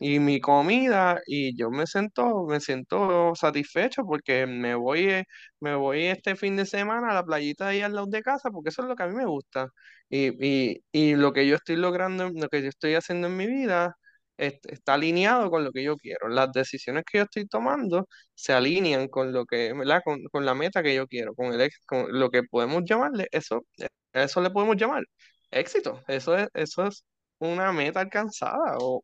Y 0.00 0.20
mi 0.20 0.40
comida 0.40 1.20
y 1.26 1.56
yo 1.56 1.70
me 1.70 1.86
siento, 1.86 2.46
me 2.46 2.60
siento 2.60 3.34
satisfecho 3.36 4.04
porque 4.04 4.46
me 4.46 4.74
voy, 4.76 5.10
eh, 5.10 5.24
me 5.60 5.74
voy 5.76 6.06
este 6.06 6.36
fin 6.36 6.56
de 6.56 6.66
semana 6.66 7.10
a 7.10 7.14
la 7.14 7.24
playita 7.24 7.68
ahí 7.68 7.82
al 7.82 7.94
lado 7.94 8.08
de 8.08 8.22
casa 8.22 8.50
porque 8.50 8.70
eso 8.70 8.82
es 8.82 8.88
lo 8.88 8.96
que 8.96 9.04
a 9.04 9.08
mí 9.08 9.14
me 9.16 9.26
gusta. 9.26 9.68
Y, 10.08 10.28
y, 10.72 10.84
y 10.92 11.14
lo 11.16 11.32
que 11.32 11.46
yo 11.46 11.56
estoy 11.56 11.76
logrando, 11.76 12.30
lo 12.30 12.48
que 12.48 12.62
yo 12.62 12.68
estoy 12.68 12.94
haciendo 12.94 13.28
en 13.28 13.36
mi 13.36 13.46
vida 13.46 13.96
es- 14.36 14.58
está 14.64 14.94
alineado 14.94 15.50
con 15.50 15.64
lo 15.64 15.72
que 15.72 15.82
yo 15.82 15.96
quiero. 15.96 16.28
Las 16.28 16.52
decisiones 16.52 17.04
que 17.10 17.18
yo 17.18 17.24
estoy 17.24 17.46
tomando 17.46 18.08
se 18.34 18.52
alinean 18.52 19.08
con 19.08 19.32
lo 19.32 19.44
que, 19.46 19.72
¿verdad? 19.74 20.00
Con, 20.04 20.22
con 20.32 20.44
la 20.46 20.54
meta 20.54 20.82
que 20.82 20.94
yo 20.94 21.06
quiero, 21.06 21.34
con 21.34 21.52
el, 21.52 21.70
con 21.86 22.18
lo 22.18 22.30
que 22.30 22.42
podemos 22.44 22.82
llamarle, 22.86 23.28
eso, 23.32 23.64
eso 24.12 24.40
le 24.40 24.50
podemos 24.50 24.76
llamar 24.76 25.04
éxito. 25.50 26.02
Eso 26.08 26.36
es, 26.36 26.48
eso 26.54 26.86
es 26.86 27.04
una 27.38 27.72
meta 27.72 28.00
alcanzada 28.00 28.76
o 28.78 29.02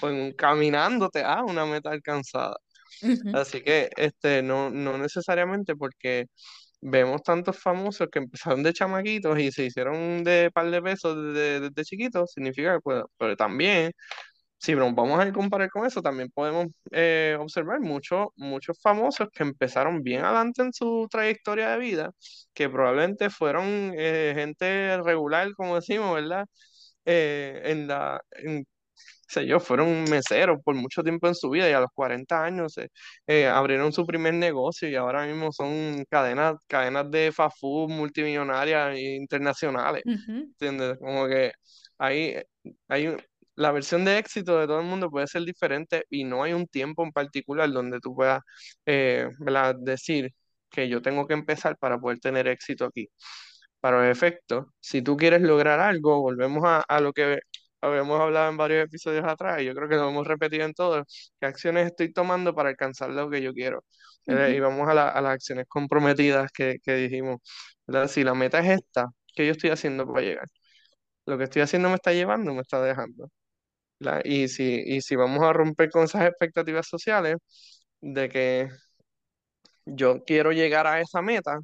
o 0.00 0.08
en- 0.08 0.32
caminándote 0.34 1.22
a 1.24 1.42
una 1.44 1.66
meta 1.66 1.90
alcanzada. 1.90 2.56
Así 3.32 3.62
que 3.62 3.90
este, 3.96 4.42
no, 4.42 4.70
no 4.70 4.98
necesariamente 4.98 5.76
porque 5.76 6.26
vemos 6.80 7.22
tantos 7.22 7.58
famosos 7.58 8.08
que 8.12 8.20
empezaron 8.20 8.62
de 8.62 8.72
chamaquitos 8.74 9.38
y 9.40 9.52
se 9.52 9.66
hicieron 9.66 10.24
de 10.24 10.50
par 10.52 10.70
de 10.70 10.82
pesos 10.82 11.16
desde, 11.34 11.60
desde 11.60 11.84
chiquitos, 11.84 12.32
significa 12.32 12.74
que 12.76 12.80
pues, 12.82 13.04
pero 13.18 13.36
también, 13.36 13.92
si 14.58 14.74
nos 14.76 14.94
vamos 14.94 15.20
a 15.20 15.32
comparar 15.32 15.70
con 15.70 15.86
eso, 15.86 16.02
también 16.02 16.30
podemos 16.30 16.66
eh, 16.92 17.36
observar 17.40 17.80
muchos 17.80 18.28
muchos 18.36 18.80
famosos 18.80 19.28
que 19.32 19.42
empezaron 19.42 20.02
bien 20.02 20.24
adelante 20.24 20.62
en 20.62 20.72
su 20.72 21.08
trayectoria 21.10 21.70
de 21.70 21.78
vida, 21.78 22.10
que 22.54 22.68
probablemente 22.68 23.30
fueron 23.30 23.92
eh, 23.96 24.32
gente 24.36 24.98
regular, 25.02 25.52
como 25.54 25.76
decimos, 25.76 26.14
¿verdad? 26.14 26.46
Eh, 27.04 27.62
en 27.66 27.88
la, 27.88 28.20
en 28.32 28.64
sé 29.32 29.46
yo, 29.46 29.60
fueron 29.60 30.04
meseros 30.04 30.58
por 30.64 30.74
mucho 30.74 31.02
tiempo 31.02 31.28
en 31.28 31.34
su 31.34 31.50
vida 31.50 31.68
y 31.68 31.72
a 31.72 31.80
los 31.80 31.90
40 31.94 32.44
años 32.44 32.76
eh, 32.78 32.88
eh, 33.26 33.46
abrieron 33.46 33.92
su 33.92 34.06
primer 34.06 34.34
negocio 34.34 34.88
y 34.88 34.94
ahora 34.96 35.26
mismo 35.26 35.52
son 35.52 36.04
cadenas, 36.10 36.56
cadenas 36.68 37.10
de 37.10 37.32
fast 37.32 37.58
food 37.60 37.90
multimillonarias 37.90 38.96
e 38.96 39.16
internacionales, 39.16 40.04
¿entiendes? 40.52 40.98
Como 40.98 41.26
que 41.28 41.52
hay, 41.98 42.36
hay 42.88 43.16
la 43.56 43.72
versión 43.72 44.04
de 44.04 44.18
éxito 44.18 44.58
de 44.58 44.66
todo 44.66 44.80
el 44.80 44.86
mundo 44.86 45.10
puede 45.10 45.26
ser 45.26 45.42
diferente 45.44 46.04
y 46.10 46.24
no 46.24 46.42
hay 46.42 46.52
un 46.52 46.66
tiempo 46.66 47.04
en 47.04 47.12
particular 47.12 47.70
donde 47.70 48.00
tú 48.00 48.14
puedas 48.14 48.40
eh, 48.86 49.28
decir 49.80 50.30
que 50.70 50.88
yo 50.88 51.02
tengo 51.02 51.26
que 51.26 51.34
empezar 51.34 51.76
para 51.78 51.98
poder 51.98 52.18
tener 52.20 52.48
éxito 52.48 52.86
aquí. 52.86 53.08
Para 53.80 54.10
efectos, 54.10 54.66
si 54.80 55.02
tú 55.02 55.16
quieres 55.16 55.42
lograr 55.42 55.80
algo, 55.80 56.20
volvemos 56.20 56.62
a, 56.64 56.80
a 56.82 57.00
lo 57.00 57.12
que 57.12 57.40
habíamos 57.82 58.20
hablado 58.20 58.50
en 58.50 58.56
varios 58.58 58.84
episodios 58.86 59.24
atrás, 59.26 59.62
y 59.62 59.66
yo 59.66 59.74
creo 59.74 59.88
que 59.88 59.96
lo 59.96 60.08
hemos 60.10 60.26
repetido 60.26 60.64
en 60.66 60.74
todos, 60.74 61.04
qué 61.40 61.46
acciones 61.46 61.86
estoy 61.88 62.12
tomando 62.12 62.54
para 62.54 62.70
alcanzar 62.70 63.10
lo 63.10 63.30
que 63.30 63.42
yo 63.42 63.52
quiero. 63.54 63.84
Eh, 64.28 64.54
y 64.56 64.60
vamos 64.60 64.88
a, 64.88 64.94
la- 64.94 65.08
a 65.10 65.20
las 65.22 65.34
acciones 65.34 65.66
comprometidas 65.68 66.50
que, 66.52 66.78
que 66.82 66.94
dijimos. 66.96 67.40
¿verdad? 67.86 68.08
Si 68.08 68.24
la 68.24 68.34
meta 68.34 68.60
es 68.60 68.80
esta, 68.80 69.08
¿qué 69.34 69.46
yo 69.46 69.52
estoy 69.52 69.70
haciendo 69.70 70.06
para 70.06 70.22
llegar? 70.22 70.46
Lo 71.26 71.38
que 71.38 71.44
estoy 71.44 71.62
haciendo 71.62 71.88
me 71.88 71.96
está 71.96 72.12
llevando, 72.12 72.54
me 72.54 72.62
está 72.62 72.82
dejando. 72.82 73.28
¿verdad? 74.00 74.22
Y 74.24 74.48
si, 74.48 74.82
y 74.86 75.02
si 75.02 75.16
vamos 75.16 75.42
a 75.44 75.52
romper 75.54 75.90
con 75.90 76.04
esas 76.04 76.26
expectativas 76.28 76.86
sociales 76.88 77.36
de 78.00 78.28
que 78.30 78.70
yo 79.84 80.24
quiero 80.24 80.52
llegar 80.52 80.86
a 80.86 81.00
esa 81.00 81.22
meta, 81.22 81.58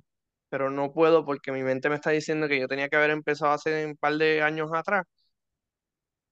pero 0.49 0.71
no 0.71 0.93
puedo 0.93 1.25
porque 1.25 1.53
mi 1.53 1.63
mente 1.63 1.89
me 1.89 1.97
está 1.97 2.11
diciendo 2.11 2.49
que 2.49 2.59
yo 2.61 2.69
tenía 2.69 2.89
que 2.89 2.97
haber 2.97 3.11
empezado 3.11 3.53
hace 3.53 3.87
un 3.87 3.97
par 3.97 4.15
de 4.17 4.43
años 4.43 4.71
atrás, 4.75 5.05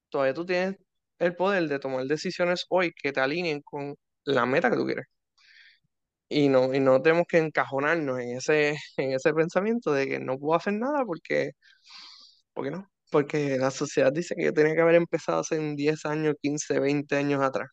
todavía 0.08 0.34
tú 0.34 0.46
tienes 0.46 0.76
el 1.18 1.36
poder 1.36 1.68
de 1.68 1.78
tomar 1.78 2.04
decisiones 2.06 2.66
hoy 2.68 2.92
que 2.92 3.12
te 3.12 3.20
alineen 3.20 3.62
con 3.62 3.96
la 4.24 4.46
meta 4.46 4.70
que 4.70 4.76
tú 4.76 4.86
quieres. 4.86 5.06
y 6.28 6.48
no, 6.48 6.74
y 6.74 6.80
no 6.80 7.00
tenemos 7.02 7.26
que 7.28 7.38
encajonarnos 7.38 8.20
en 8.20 8.36
ese, 8.36 8.76
en 8.96 9.12
ese 9.12 9.32
pensamiento 9.34 9.92
de 9.92 10.08
que 10.08 10.20
no 10.20 10.38
puedo 10.38 10.56
hacer 10.56 10.74
nada 10.74 11.04
porque, 11.06 11.52
¿por 12.54 12.64
qué 12.64 12.70
no? 12.70 12.90
Porque 13.10 13.58
la 13.58 13.70
sociedad 13.70 14.12
dice 14.12 14.34
que 14.36 14.44
yo 14.46 14.52
tenía 14.52 14.74
que 14.74 14.80
haber 14.80 14.96
empezado 14.96 15.40
hace 15.40 15.58
10 15.74 16.04
años, 16.06 16.34
15 16.42 16.80
20 16.80 17.16
años 17.16 17.42
atrás. 17.42 17.68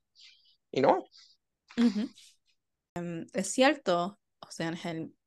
Y 0.72 0.82
no. 0.82 1.06
Em, 2.96 3.26
es 3.34 3.52
cierto, 3.52 4.20
o 4.40 4.52
sea, 4.52 4.70
es 4.70 4.84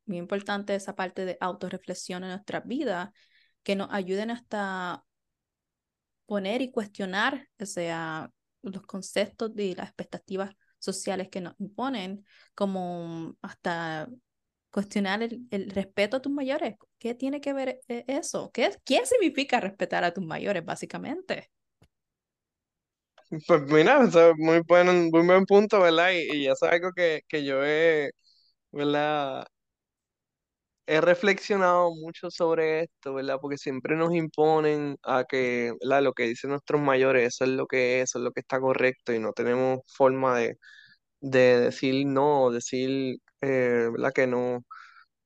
muy 0.07 0.19
importante 0.19 0.75
esa 0.75 0.95
parte 0.97 1.25
de 1.25 1.39
autorreflexión 1.41 2.25
en 2.25 2.31
nuestras 2.31 2.67
vidas, 2.67 3.11
que 3.65 3.77
nos 3.77 3.89
ayuden 3.93 4.31
hasta 4.31 5.05
poner 6.27 6.63
y 6.63 6.71
cuestionar, 6.71 7.49
o 7.61 7.67
sea, 7.67 8.31
los 8.63 8.83
conceptos 8.87 9.53
y 9.57 9.75
las 9.75 9.89
expectativas 9.89 10.51
sociales 10.79 11.29
que 11.31 11.41
nos 11.41 11.55
imponen, 11.61 12.25
como 12.55 13.37
hasta 13.43 14.09
cuestionar 14.71 15.23
el, 15.23 15.47
el 15.51 15.71
respeto 15.71 16.19
a 16.19 16.23
tus 16.23 16.33
mayores. 16.33 16.77
¿Qué 16.99 17.15
tiene 17.15 17.41
que 17.41 17.53
ver 17.53 17.81
eh, 17.89 18.05
eso? 18.09 18.51
¿Qué, 18.53 18.71
¿Qué 18.85 19.05
significa 19.07 19.61
respetar 19.61 20.05
a 20.05 20.13
tus 20.15 20.25
mayores, 20.25 20.65
básicamente? 20.65 21.51
Pues 23.47 23.63
mira, 23.63 24.05
eso 24.05 24.31
es 24.31 24.37
muy 24.39 24.61
buen, 24.61 25.11
muy 25.11 25.27
buen 25.27 25.45
punto, 25.47 25.81
¿verdad? 25.81 26.11
Y, 26.13 26.45
y 26.45 26.49
es 26.49 26.63
algo 26.63 26.93
que, 26.95 27.23
que 27.29 27.45
yo 27.45 27.65
he, 27.65 28.11
¿verdad? 28.73 29.47
He 30.89 31.01
reflexionado 31.01 31.91
mucho 31.97 32.31
sobre 32.31 32.83
esto, 32.85 33.15
¿verdad? 33.15 33.39
Porque 33.41 33.59
siempre 33.59 33.97
nos 33.97 34.15
imponen 34.15 34.97
a 35.03 35.25
que, 35.25 35.73
¿verdad? 35.83 36.03
Lo 36.03 36.13
que 36.15 36.25
dicen 36.29 36.51
nuestros 36.51 36.81
mayores, 36.81 37.27
eso 37.35 37.45
es 37.45 37.51
lo 37.51 37.67
que 37.67 37.99
es, 38.03 38.11
eso 38.11 38.19
es 38.19 38.25
lo 38.25 38.31
que 38.33 38.41
está 38.41 38.61
correcto 38.61 39.13
y 39.13 39.19
no 39.19 39.33
tenemos 39.33 39.81
forma 39.87 40.39
de, 40.39 40.57
de 41.21 41.61
decir 41.61 42.07
no, 42.07 42.51
decir, 42.51 43.19
eh, 43.43 43.89
¿verdad? 43.93 44.13
Que 44.15 44.27
no, 44.29 44.65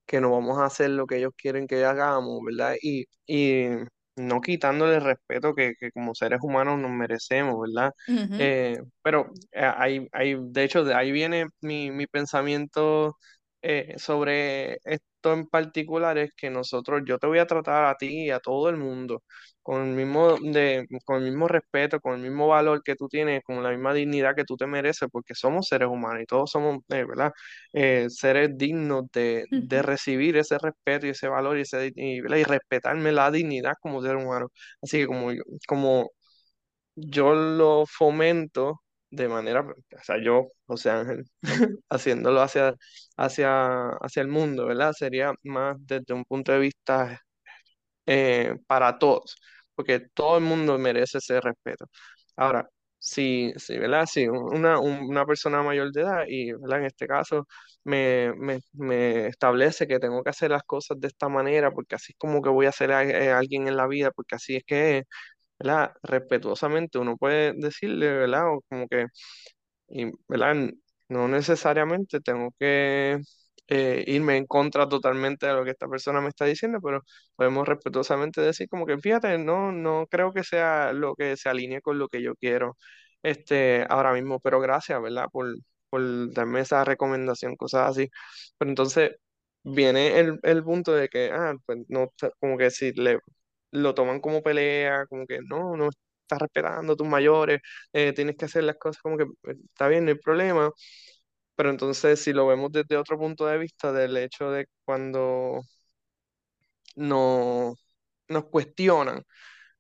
que 0.07 0.21
no 0.21 0.31
vamos 0.33 0.59
a 0.59 0.67
hacer 0.67 0.91
lo 0.91 1.07
que 1.07 1.19
ellos 1.19 1.33
quieren 1.37 1.67
que 1.67 1.85
hagamos, 1.85 2.41
¿verdad? 2.45 2.77
Y, 2.83 3.05
y 3.27 3.67
no 4.17 4.41
quitándole 4.41 4.97
el 4.97 5.03
respeto 5.05 5.55
que, 5.55 5.75
que 5.79 5.91
como 5.93 6.15
seres 6.15 6.41
humanos 6.43 6.79
nos 6.81 6.91
merecemos, 6.91 7.57
¿verdad? 7.61 7.93
Eh, 8.37 8.79
pero 9.03 9.33
eh, 9.53 9.61
ahí, 9.77 10.09
ahí, 10.13 10.37
de 10.41 10.65
hecho, 10.65 10.85
de 10.85 10.95
ahí 10.95 11.13
viene 11.13 11.47
mi, 11.61 11.91
mi 11.91 12.07
pensamiento 12.07 13.17
eh, 13.63 13.95
sobre 13.99 14.79
esto 15.21 15.33
en 15.35 15.47
particular, 15.47 16.19
es 16.19 16.33
que 16.37 16.51
nosotros, 16.51 17.03
yo 17.07 17.19
te 17.19 17.27
voy 17.27 17.39
a 17.39 17.47
tratar 17.47 17.85
a 17.85 17.95
ti 17.97 18.27
y 18.27 18.31
a 18.31 18.41
todo 18.41 18.69
el 18.71 18.77
mundo 18.77 19.23
con 19.63 19.83
el 19.89 19.95
mismo, 19.95 20.37
de, 20.41 20.87
con 21.05 21.19
el 21.23 21.25
mismo 21.31 21.47
respeto, 21.49 22.01
con 22.01 22.15
el 22.15 22.23
mismo 22.23 22.49
valor 22.49 22.83
que 22.83 22.97
tú 22.97 23.09
tienes, 23.09 23.43
con 23.45 23.63
la 23.63 23.71
misma 23.71 23.93
dignidad 23.95 24.35
que 24.35 24.45
tú 24.45 24.57
te 24.57 24.67
mereces, 24.67 25.09
porque 25.13 25.35
somos 25.35 25.67
seres 25.69 25.89
humanos 25.89 26.23
y 26.23 26.27
todos 26.27 26.51
somos, 26.51 26.79
eh, 26.89 27.05
¿verdad? 27.05 27.33
eh, 27.73 28.07
seres 28.11 28.51
dignos 28.57 29.05
de, 29.13 29.47
de 29.59 29.83
recibir 29.83 30.37
ese 30.37 30.59
respeto 30.59 31.07
y 31.07 31.11
ese 31.11 31.29
valor 31.29 31.59
y, 31.59 31.63
ese, 31.63 31.93
y, 31.95 32.19
y 32.19 32.45
respetarme 32.45 33.13
la 33.13 33.31
dignidad 33.31 33.75
como 33.81 34.03
ser 34.03 34.17
humano. 34.17 34.49
Así 34.83 34.99
que 34.99 35.07
como 35.07 35.33
yo, 35.33 35.43
como 35.69 36.11
yo 36.95 37.35
lo 37.35 37.87
fomento 37.87 38.83
de 39.11 39.29
manera, 39.29 39.63
o 39.63 40.03
sea, 40.05 40.17
yo, 40.23 40.49
José 40.67 40.91
Ángel, 40.91 41.25
haciéndolo 41.91 42.43
hacia, 42.43 42.75
hacia, 43.17 43.89
hacia 44.01 44.23
el 44.23 44.29
mundo, 44.29 44.67
¿verdad? 44.67 44.93
Sería 44.93 45.33
más 45.45 45.77
desde 45.81 46.15
un 46.15 46.25
punto 46.25 46.53
de 46.53 46.59
vista 46.61 47.21
eh, 48.07 48.57
para 48.67 48.99
todos, 48.99 49.37
porque 49.75 50.01
todo 50.15 50.39
el 50.39 50.45
mundo 50.45 50.79
merece 50.79 51.19
ese 51.19 51.41
respeto. 51.41 51.87
Ahora, 52.37 52.69
si, 52.99 53.53
si, 53.57 53.79
¿verdad? 53.79 54.07
Si 54.07 54.29
una, 54.29 54.79
un- 54.81 55.01
una 55.09 55.25
persona 55.27 55.63
mayor 55.63 55.93
de 55.93 56.03
edad 56.03 56.25
y, 56.29 56.53
¿verdad? 56.53 56.81
En 56.81 56.85
este 56.87 57.07
caso 57.07 57.47
me, 57.85 58.33
me, 58.37 58.61
me 58.73 59.27
establece 59.29 59.87
que 59.87 59.99
tengo 59.99 60.23
que 60.23 60.31
hacer 60.31 60.51
las 60.51 60.63
cosas 60.65 61.01
de 61.01 61.09
esta 61.09 61.29
manera, 61.29 61.71
porque 61.73 61.95
así 61.95 62.13
es 62.13 62.19
como 62.19 62.43
que 62.43 62.51
voy 62.51 62.67
a 62.67 62.73
ser 62.73 62.93
a, 62.93 62.99
a 63.01 63.39
alguien 63.39 63.69
en 63.69 63.77
la 63.77 63.87
vida, 63.87 64.11
porque 64.11 64.35
así 64.37 64.57
es 64.57 64.65
que 64.65 65.05
¿verdad? 65.61 65.93
Respetuosamente 66.05 66.99
uno 66.99 67.19
puede 67.19 67.55
decirle, 67.57 68.09
¿verdad? 68.13 68.55
O 68.55 68.63
como 68.69 68.89
que 68.89 69.07
¿verdad? 70.29 70.71
No 71.09 71.29
necesariamente 71.29 72.21
tengo 72.21 72.55
que 72.59 73.19
eh, 73.69 74.05
irme 74.07 74.37
en 74.37 74.47
contra 74.47 74.89
totalmente 74.89 75.47
de 75.47 75.55
lo 75.55 75.65
que 75.65 75.71
esta 75.71 75.89
persona 75.89 76.21
me 76.21 76.29
está 76.29 76.45
diciendo, 76.45 76.79
pero 76.83 77.03
podemos 77.37 77.67
respetuosamente 77.69 78.41
decir 78.41 78.69
como 78.69 78.87
que 78.87 78.99
fíjate, 78.99 79.39
no, 79.39 79.73
no 79.73 80.07
creo 80.11 80.33
que 80.33 80.45
sea 80.45 80.93
lo 80.93 81.15
que 81.17 81.37
se 81.37 81.49
alinee 81.49 81.81
con 81.83 81.99
lo 81.99 82.09
que 82.09 82.23
yo 82.23 82.35
quiero 82.37 82.77
este, 83.23 83.85
ahora 83.89 84.13
mismo, 84.13 84.41
pero 84.41 84.61
gracias, 84.61 85.01
¿verdad? 85.03 85.27
Por, 85.33 85.55
por 85.91 86.33
darme 86.33 86.61
esa 86.61 86.85
recomendación, 86.85 87.57
cosas 87.57 87.91
así. 87.91 88.09
Pero 88.59 88.71
entonces 88.71 89.17
viene 89.65 90.19
el, 90.21 90.39
el 90.43 90.63
punto 90.65 90.93
de 90.95 91.09
que, 91.09 91.31
ah, 91.33 91.55
pues 91.67 91.79
no, 91.89 92.13
como 92.41 92.57
que 92.59 92.71
si 92.71 92.93
le 92.93 93.19
lo 93.73 93.95
toman 93.95 94.21
como 94.21 94.43
pelea, 94.43 95.07
como 95.07 95.27
que 95.27 95.41
no, 95.43 95.77
no 95.77 95.89
estás 96.23 96.39
respetando 96.41 96.93
a 96.95 96.97
tus 96.97 97.07
mayores 97.09 97.61
eh, 97.93 98.13
tienes 98.13 98.37
que 98.37 98.45
hacer 98.47 98.65
las 98.65 98.77
cosas 98.77 99.03
como 99.03 99.17
que 99.19 99.25
eh, 99.25 99.57
está 99.67 99.89
bien, 99.89 100.05
no 100.05 100.11
hay 100.13 100.19
problema, 100.19 100.71
pero 101.57 101.71
entonces 101.71 102.21
si 102.23 102.33
lo 102.33 102.47
vemos 102.47 102.73
desde 102.73 102.97
otro 102.97 103.19
punto 103.19 103.47
de 103.47 103.59
vista 103.59 103.93
del 103.93 104.17
hecho 104.17 104.51
de 104.51 104.67
cuando 104.85 105.63
no, 106.97 107.75
nos 108.29 108.45
cuestionan 108.47 109.23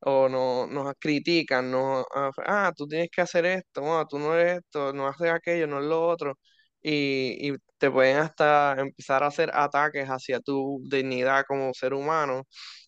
o 0.00 0.29
no, 0.29 0.66
nos 0.68 0.94
critican, 1.00 1.70
no, 1.70 2.00
ah, 2.14 2.31
ah, 2.46 2.72
tú 2.76 2.87
tienes 2.88 3.11
que 3.12 3.22
hacer 3.22 3.46
esto, 3.46 3.83
ah, 3.98 4.07
tú 4.09 4.18
no 4.18 4.35
eres 4.37 4.59
esto, 4.61 4.92
no 4.94 5.09
haces 5.09 5.31
aquello, 5.33 5.66
no 5.66 5.81
es 5.81 5.87
lo 5.87 6.07
otro, 6.09 6.38
y, 6.83 7.50
y 7.53 7.57
te 7.79 7.90
pueden 7.90 8.18
hasta 8.18 8.76
empezar 8.81 9.22
a 9.24 9.29
hacer 9.29 9.50
ataques 9.55 10.07
hacia 10.09 10.40
tu 10.40 10.81
dignidad 10.90 11.44
como 11.48 11.74
ser 11.74 11.94
humano, 11.94 12.44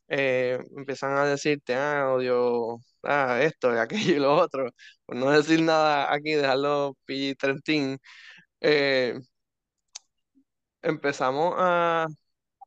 eh, 0.09 0.59
empiezan 0.77 1.17
a 1.17 1.25
decirte, 1.27 1.75
ah, 1.75 2.11
odio, 2.13 2.79
ah, 3.05 3.41
esto, 3.43 3.71
aquello 3.81 4.15
y 4.17 4.19
lo 4.21 4.35
otro, 4.37 4.71
por 5.07 5.17
no 5.17 5.31
decir 5.31 5.63
nada 5.63 6.13
aquí, 6.13 6.33
dejarlo 6.33 6.97
PG-13, 7.07 7.99
eh, 8.61 9.19
empezamos 10.83 11.55
a 11.59 12.07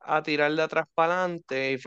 a 0.07 0.23
tirar 0.23 0.53
de 0.53 0.61
atrás 0.63 0.85
para 0.95 1.23
adelante 1.25 1.73
y 1.73 1.77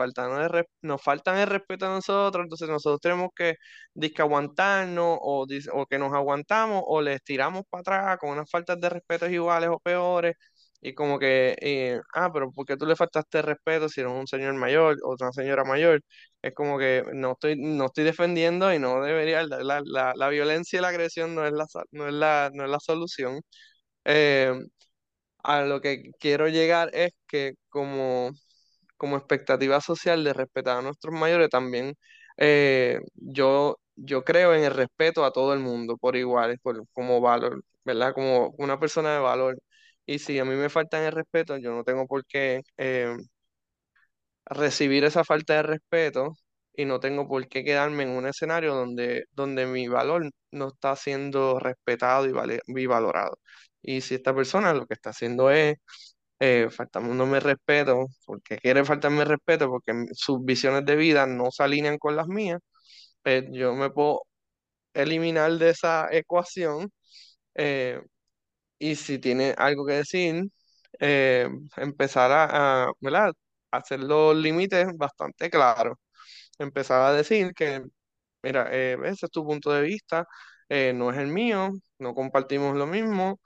nos 0.83 1.01
faltan 1.03 1.37
el 1.39 1.47
respeto 1.49 1.85
a 1.87 1.89
nosotros, 1.89 2.43
entonces 2.45 2.69
nosotros 2.69 3.01
tenemos 3.01 3.29
que 3.35 3.55
disque 3.93 4.21
aguantarnos 4.21 5.17
o, 5.21 5.47
o 5.73 5.85
que 5.87 5.99
nos 5.99 6.13
aguantamos 6.13 6.83
o 6.87 7.01
les 7.01 7.23
tiramos 7.23 7.63
para 7.69 7.81
atrás 7.81 8.17
con 8.19 8.31
unas 8.31 8.49
faltas 8.49 8.79
de 8.81 8.89
respeto 8.89 9.27
iguales 9.29 9.69
o 9.71 9.79
peores 9.79 10.35
y 10.81 10.93
como 10.93 11.19
que, 11.19 11.99
ah, 12.13 12.31
pero 12.33 12.51
¿por 12.51 12.65
qué 12.65 12.77
tú 12.77 12.85
le 12.85 12.95
faltaste 12.95 13.41
respeto 13.41 13.89
si 13.89 14.01
eres 14.01 14.13
un 14.13 14.27
señor 14.27 14.53
mayor 14.55 14.97
o 15.03 15.15
una 15.19 15.31
señora 15.33 15.63
mayor? 15.63 16.01
Es 16.41 16.53
como 16.53 16.77
que 16.79 17.03
no 17.13 17.33
estoy, 17.33 17.55
no 17.57 17.85
estoy 17.87 18.03
defendiendo 18.05 18.73
y 18.73 18.79
no 18.79 19.01
debería, 19.03 19.43
la, 19.43 19.81
la, 19.85 20.13
la, 20.15 20.29
violencia 20.29 20.79
y 20.79 20.81
la 20.81 20.89
agresión 20.89 21.35
no 21.35 21.45
es 21.45 21.51
la, 21.53 21.65
no 21.91 22.07
es 22.07 22.13
la, 22.13 22.49
no 22.53 22.63
es 22.65 22.69
la 22.69 22.79
solución. 22.79 23.41
Eh, 24.05 24.53
a 25.43 25.61
lo 25.63 25.81
que 25.81 26.11
quiero 26.19 26.47
llegar 26.47 26.89
es 26.93 27.11
que 27.27 27.53
como, 27.69 28.31
como 28.97 29.17
expectativa 29.17 29.81
social 29.81 30.23
de 30.23 30.33
respetar 30.33 30.77
a 30.77 30.81
nuestros 30.81 31.13
mayores, 31.15 31.49
también 31.49 31.95
eh, 32.37 32.99
yo, 33.15 33.79
yo 33.95 34.23
creo 34.23 34.53
en 34.55 34.63
el 34.63 34.73
respeto 34.75 35.25
a 35.25 35.31
todo 35.33 35.53
el 35.53 35.59
mundo 35.59 35.97
por 35.97 36.15
igual, 36.15 36.59
por, 36.61 36.85
como 36.93 37.21
valor, 37.21 37.63
¿verdad? 37.85 38.13
Como 38.13 38.49
una 38.57 38.79
persona 38.79 39.13
de 39.13 39.19
valor. 39.19 39.59
Y 40.09 40.19
si 40.19 40.39
a 40.39 40.45
mí 40.45 40.55
me 40.55 40.69
faltan 40.69 41.03
el 41.03 41.11
respeto, 41.13 41.57
yo 41.57 41.71
no 41.73 41.83
tengo 41.83 42.07
por 42.07 42.25
qué 42.25 42.61
eh, 42.77 43.15
recibir 44.45 45.03
esa 45.03 45.23
falta 45.23 45.55
de 45.55 45.63
respeto 45.63 46.33
y 46.73 46.85
no 46.85 46.99
tengo 46.99 47.27
por 47.27 47.47
qué 47.47 47.63
quedarme 47.63 48.03
en 48.03 48.09
un 48.11 48.25
escenario 48.27 48.73
donde, 48.75 49.25
donde 49.31 49.65
mi 49.67 49.87
valor 49.87 50.29
no 50.51 50.69
está 50.69 50.95
siendo 50.95 51.59
respetado 51.59 52.25
y, 52.27 52.31
vale- 52.31 52.61
y 52.67 52.85
valorado. 52.85 53.37
Y 53.81 54.01
si 54.01 54.15
esta 54.15 54.33
persona 54.35 54.73
lo 54.73 54.85
que 54.87 54.93
está 54.95 55.11
haciendo 55.11 55.49
es 55.51 55.77
eh, 56.39 56.69
faltándome 56.71 57.39
respeto, 57.39 58.07
porque 58.25 58.57
quiere 58.59 58.85
faltarme 58.85 59.25
respeto, 59.25 59.69
porque 59.69 59.93
sus 60.13 60.43
visiones 60.45 60.85
de 60.85 60.95
vida 60.95 61.25
no 61.27 61.51
se 61.51 61.63
alinean 61.63 61.97
con 61.99 62.15
las 62.15 62.27
mías, 62.27 62.59
pues 63.23 63.45
yo 63.51 63.75
me 63.75 63.89
puedo 63.91 64.21
eliminar 64.93 65.53
de 65.57 65.69
esa 65.71 66.07
ecuación 66.11 66.91
eh, 67.55 68.01
y 68.79 68.95
si 68.95 69.19
tiene 69.19 69.53
algo 69.57 69.85
que 69.85 69.93
decir, 69.93 70.45
eh, 70.99 71.49
empezar 71.77 72.31
a, 72.31 72.91
hacer 73.71 73.99
los 74.01 74.35
límites 74.35 74.87
bastante 74.97 75.49
claros. 75.49 75.97
Empezar 76.59 77.01
a 77.03 77.13
decir 77.13 77.53
que, 77.53 77.83
mira, 78.43 78.69
eh, 78.71 78.97
ese 79.05 79.27
es 79.27 79.31
tu 79.31 79.45
punto 79.45 79.71
de 79.73 79.83
vista, 79.83 80.25
eh, 80.69 80.93
no 80.95 81.11
es 81.11 81.17
el 81.19 81.27
mío, 81.29 81.71
no 81.99 82.15
compartimos 82.15 82.75
lo 82.77 82.87
mismo, 82.87 83.39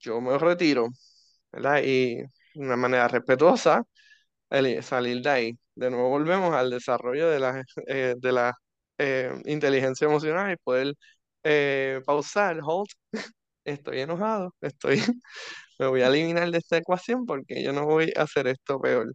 yo 0.00 0.20
me 0.20 0.38
retiro. 0.38 0.88
Y 1.84 2.16
de 2.16 2.28
una 2.54 2.76
manera 2.76 3.08
respetuosa 3.08 3.84
salir 4.82 5.22
de 5.22 5.30
ahí. 5.30 5.58
De 5.74 5.90
nuevo 5.90 6.10
volvemos 6.10 6.54
al 6.54 6.70
desarrollo 6.70 7.30
de 7.30 7.40
la, 7.40 7.64
de 7.86 8.32
la 8.32 8.54
inteligencia 9.46 10.06
emocional 10.06 10.52
y 10.52 10.56
poder 10.58 10.94
eh, 11.44 12.00
pausar, 12.04 12.58
hold, 12.62 12.88
estoy 13.64 14.00
enojado, 14.00 14.54
estoy, 14.60 14.96
me 15.78 15.86
voy 15.86 16.02
a 16.02 16.08
eliminar 16.08 16.50
de 16.50 16.58
esta 16.58 16.78
ecuación 16.78 17.26
porque 17.26 17.62
yo 17.62 17.72
no 17.72 17.86
voy 17.86 18.12
a 18.16 18.22
hacer 18.22 18.48
esto 18.48 18.80
peor. 18.80 19.14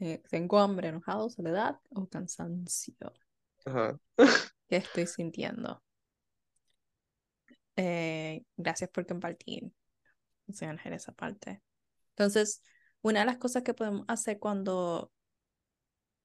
Eh, 0.00 0.22
tengo 0.30 0.58
hambre, 0.58 0.88
enojado, 0.88 1.28
soledad 1.28 1.78
o 1.90 2.08
cansancio. 2.08 3.12
Ajá. 3.66 3.98
¿Qué 4.68 4.76
estoy 4.76 5.06
sintiendo? 5.06 5.82
Eh, 7.76 8.42
gracias 8.56 8.90
por 8.90 9.06
compartir, 9.06 9.70
José 10.46 10.66
Ángel, 10.66 10.92
esa 10.92 11.12
parte. 11.12 11.62
Entonces, 12.10 12.62
una 13.02 13.20
de 13.20 13.26
las 13.26 13.38
cosas 13.38 13.62
que 13.62 13.74
podemos 13.74 14.04
hacer 14.08 14.38
cuando 14.38 15.12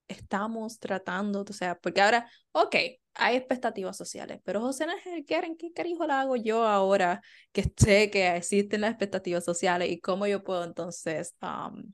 estamos 0.08 0.80
tratando, 0.80 1.46
o 1.48 1.54
sea, 1.54 1.78
porque 1.80 2.02
ahora, 2.02 2.30
ok, 2.52 2.76
hay 3.16 3.38
expectativas 3.38 3.98
sociales, 3.98 4.40
pero 4.44 4.62
José 4.62 4.86
Ángel, 4.86 5.26
¿qué, 5.26 5.56
¿qué 5.58 5.72
carajo 5.74 6.06
la 6.08 6.22
hago 6.22 6.36
yo 6.36 6.66
ahora 6.66 7.22
que 7.52 7.64
sé 7.78 8.12
que 8.12 8.36
existen 8.36 8.82
las 8.82 8.92
expectativas 8.92 9.44
sociales 9.44 9.90
y 9.90 10.00
cómo 10.00 10.28
yo 10.28 10.44
puedo 10.44 10.64
entonces 10.64 11.36
um, 11.42 11.94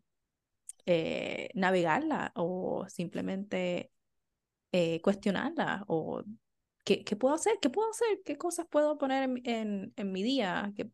eh, 0.85 1.49
navegarla 1.53 2.31
o 2.35 2.85
simplemente 2.89 3.91
eh, 4.71 5.01
cuestionarla 5.01 5.83
o 5.87 6.23
¿qué, 6.83 7.03
¿qué, 7.03 7.15
puedo 7.15 7.35
hacer? 7.35 7.57
¿Qué 7.61 7.69
puedo 7.69 7.89
hacer? 7.91 8.21
¿Qué 8.25 8.37
cosas 8.37 8.65
puedo 8.69 8.97
poner 8.97 9.23
en, 9.23 9.41
en, 9.45 9.93
en 9.95 10.11
mi 10.11 10.23
día 10.23 10.73
que, 10.75 10.89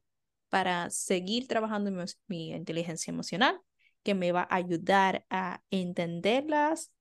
para 0.49 0.89
seguir 0.89 1.47
trabajando 1.47 1.89
en 1.89 1.97
mi, 1.97 2.03
mi 2.27 2.51
inteligencia 2.51 3.12
emocional 3.12 3.60
que 4.03 4.13
me 4.13 4.32
va 4.32 4.41
a 4.49 4.56
ayudar 4.56 5.25
a 5.30 5.62
entenderlas 5.69 6.91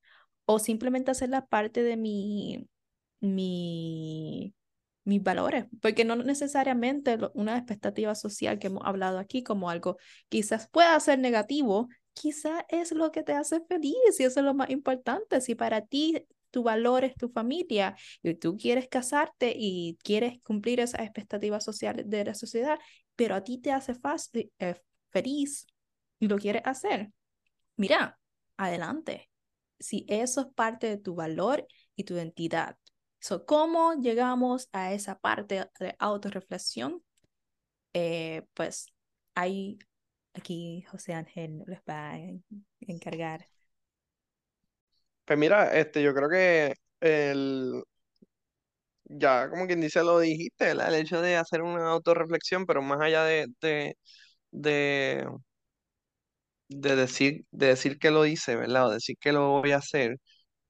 o 0.46 0.58
simplemente 0.58 1.10
hacerla 1.10 1.46
parte 1.46 1.82
de 1.82 1.96
mi, 1.96 2.68
mi, 3.20 4.54
mis 5.04 5.22
valores, 5.22 5.66
porque 5.80 6.04
no 6.04 6.16
necesariamente 6.16 7.18
una 7.34 7.56
expectativa 7.56 8.14
social 8.14 8.58
que 8.58 8.68
hemos 8.68 8.84
hablado 8.84 9.18
aquí 9.18 9.42
como 9.42 9.70
algo 9.70 9.98
quizás 10.28 10.68
pueda 10.68 10.98
ser 11.00 11.18
negativo, 11.18 11.88
quizás 12.12 12.64
es 12.68 12.92
lo 12.92 13.12
que 13.12 13.22
te 13.22 13.32
hace 13.32 13.60
feliz 13.68 13.94
y 14.18 14.24
eso 14.24 14.40
es 14.40 14.46
lo 14.46 14.54
más 14.54 14.70
importante. 14.70 15.40
Si 15.40 15.54
para 15.54 15.82
ti 15.82 16.24
tu 16.50 16.62
valor 16.62 17.04
es 17.04 17.14
tu 17.16 17.28
familia 17.28 17.96
y 18.22 18.34
tú 18.34 18.56
quieres 18.56 18.88
casarte 18.88 19.52
y 19.56 19.98
quieres 20.02 20.40
cumplir 20.42 20.80
esas 20.80 21.02
expectativas 21.02 21.64
sociales 21.64 22.08
de 22.08 22.24
la 22.24 22.34
sociedad, 22.34 22.78
pero 23.14 23.34
a 23.34 23.44
ti 23.44 23.58
te 23.58 23.72
hace 23.72 23.94
fácil, 23.94 24.50
eh, 24.58 24.74
feliz 25.10 25.66
y 26.18 26.28
lo 26.28 26.38
quieres 26.38 26.62
hacer, 26.64 27.10
mira, 27.76 28.18
adelante. 28.56 29.30
Si 29.78 30.04
eso 30.08 30.40
es 30.42 30.46
parte 30.54 30.88
de 30.88 30.98
tu 30.98 31.14
valor 31.14 31.66
y 31.94 32.04
tu 32.04 32.14
identidad. 32.14 32.76
So, 33.20 33.44
¿Cómo 33.46 33.94
llegamos 33.94 34.68
a 34.72 34.92
esa 34.92 35.18
parte 35.18 35.68
de 35.80 35.96
autorreflexión? 35.98 37.02
Eh, 37.92 38.42
pues 38.54 38.86
ahí, 39.34 39.78
aquí 40.34 40.84
José 40.90 41.14
Ángel 41.14 41.62
les 41.66 41.80
va 41.80 42.12
a 42.12 42.18
encargar. 42.80 43.46
Pues 45.24 45.38
mira, 45.38 45.76
este, 45.76 46.02
yo 46.02 46.14
creo 46.14 46.28
que 46.28 46.74
el, 47.00 47.82
ya 49.04 49.48
como 49.50 49.66
quien 49.66 49.80
dice 49.80 50.02
lo 50.02 50.18
dijiste. 50.18 50.70
El 50.70 50.94
hecho 50.94 51.20
de 51.20 51.36
hacer 51.36 51.62
una 51.62 51.90
autorreflexión, 51.90 52.66
pero 52.66 52.82
más 52.82 53.00
allá 53.00 53.24
de, 53.24 53.46
de, 54.50 55.26
de 56.68 56.96
decir, 56.96 57.44
de 57.50 57.68
decir 57.68 57.98
que 57.98 58.10
lo 58.10 58.26
hice, 58.26 58.56
¿verdad? 58.56 58.86
O 58.88 58.90
decir 58.92 59.16
que 59.20 59.32
lo 59.32 59.48
voy 59.60 59.72
a 59.72 59.78
hacer, 59.78 60.18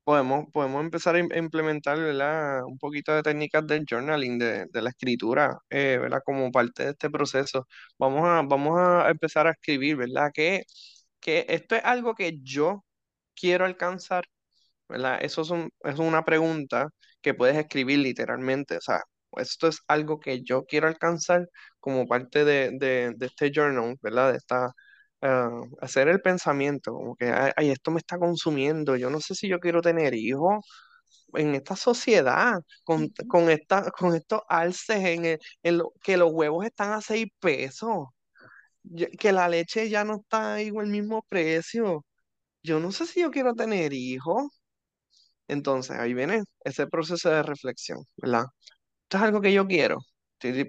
podemos, 0.05 0.47
podemos 0.53 0.83
empezar 0.85 1.17
a 1.17 1.21
im- 1.21 1.33
a 1.35 1.39
implementar, 1.39 1.99
¿verdad? 1.99 2.65
Un 2.67 2.79
poquito 2.79 3.15
de 3.15 3.23
técnicas 3.23 3.67
del 3.67 3.85
journaling, 3.89 4.39
de, 4.39 4.67
de 4.73 4.83
la 4.83 4.91
escritura, 4.91 5.59
eh, 5.71 5.99
¿verdad? 6.01 6.21
Como 6.25 6.51
parte 6.53 6.85
de 6.85 6.91
este 6.93 7.11
proceso. 7.11 7.67
Vamos 7.99 8.23
a, 8.29 8.43
vamos 8.43 8.79
a 8.79 9.11
empezar 9.11 9.47
a 9.49 9.53
escribir, 9.53 9.97
¿verdad? 9.97 10.31
Que, 10.35 10.65
que 11.21 11.47
esto 11.49 11.77
es 11.77 11.85
algo 11.85 12.15
que 12.15 12.39
yo 12.43 12.85
quiero 13.35 13.65
alcanzar 13.67 14.25
¿verdad? 14.89 15.19
Eso 15.23 15.43
es, 15.43 15.51
un- 15.51 15.71
es 15.85 15.99
una 15.99 16.25
pregunta 16.25 16.89
que 17.23 17.35
puedes 17.35 17.57
escribir 17.57 17.99
literalmente, 17.99 18.77
o 18.77 18.81
sea, 18.81 19.01
esto 19.39 19.69
es 19.69 19.81
algo 19.89 20.21
que 20.21 20.43
yo 20.43 20.65
quiero 20.65 20.87
alcanzar 20.89 21.49
como 21.81 22.07
parte 22.07 22.45
de, 22.45 22.71
de- 22.79 23.13
de 23.17 23.27
este 23.27 23.51
journal, 23.55 23.97
¿verdad? 24.03 24.33
De 24.33 24.39
esta, 24.39 24.73
ah, 25.23 25.61
hacer 25.81 26.09
el 26.09 26.21
pensamiento, 26.21 26.93
como 26.95 27.17
que, 27.17 27.27
ay, 27.57 27.71
esto 27.71 27.91
me 27.91 27.99
está 27.99 28.19
consumiendo, 28.19 28.97
yo 28.97 29.11
no 29.11 29.21
sé 29.21 29.35
si 29.35 29.49
yo 29.49 29.61
quiero 29.61 29.81
tener 29.83 30.15
hijos 30.15 30.65
en 31.35 31.55
esta 31.55 31.77
sociedad, 31.77 32.55
con, 32.85 33.09
con, 33.29 33.51
esta, 33.51 33.91
con 33.93 34.15
estos 34.15 34.43
alces 34.49 34.99
en, 35.05 35.25
el- 35.27 35.39
en 35.63 35.79
lo, 35.79 35.93
que 36.03 36.17
los 36.17 36.33
huevos 36.33 36.65
están 36.67 36.93
a 36.93 37.01
seis 37.03 37.27
pesos, 37.41 38.09
que 39.19 39.33
la 39.33 39.49
leche 39.49 39.89
ya 39.89 40.05
no 40.05 40.17
está 40.17 40.61
igual 40.63 40.87
el 40.87 40.93
mismo 40.93 41.23
precio. 41.29 42.05
Yo 42.63 42.81
no 42.81 42.93
sé 42.93 43.07
si 43.07 43.21
yo 43.23 43.31
quiero 43.33 43.55
tener 43.55 43.93
hijos. 43.95 44.45
Entonces, 45.49 45.97
ahí 45.99 46.15
viene 46.15 46.43
ese 46.65 46.87
proceso 46.87 47.31
de 47.31 47.43
reflexión, 47.43 48.01
¿verdad? 48.17 48.47
Esto 49.05 49.19
es 49.19 49.23
algo 49.25 49.41
que 49.43 49.53
yo 49.53 49.67
quiero. 49.67 49.99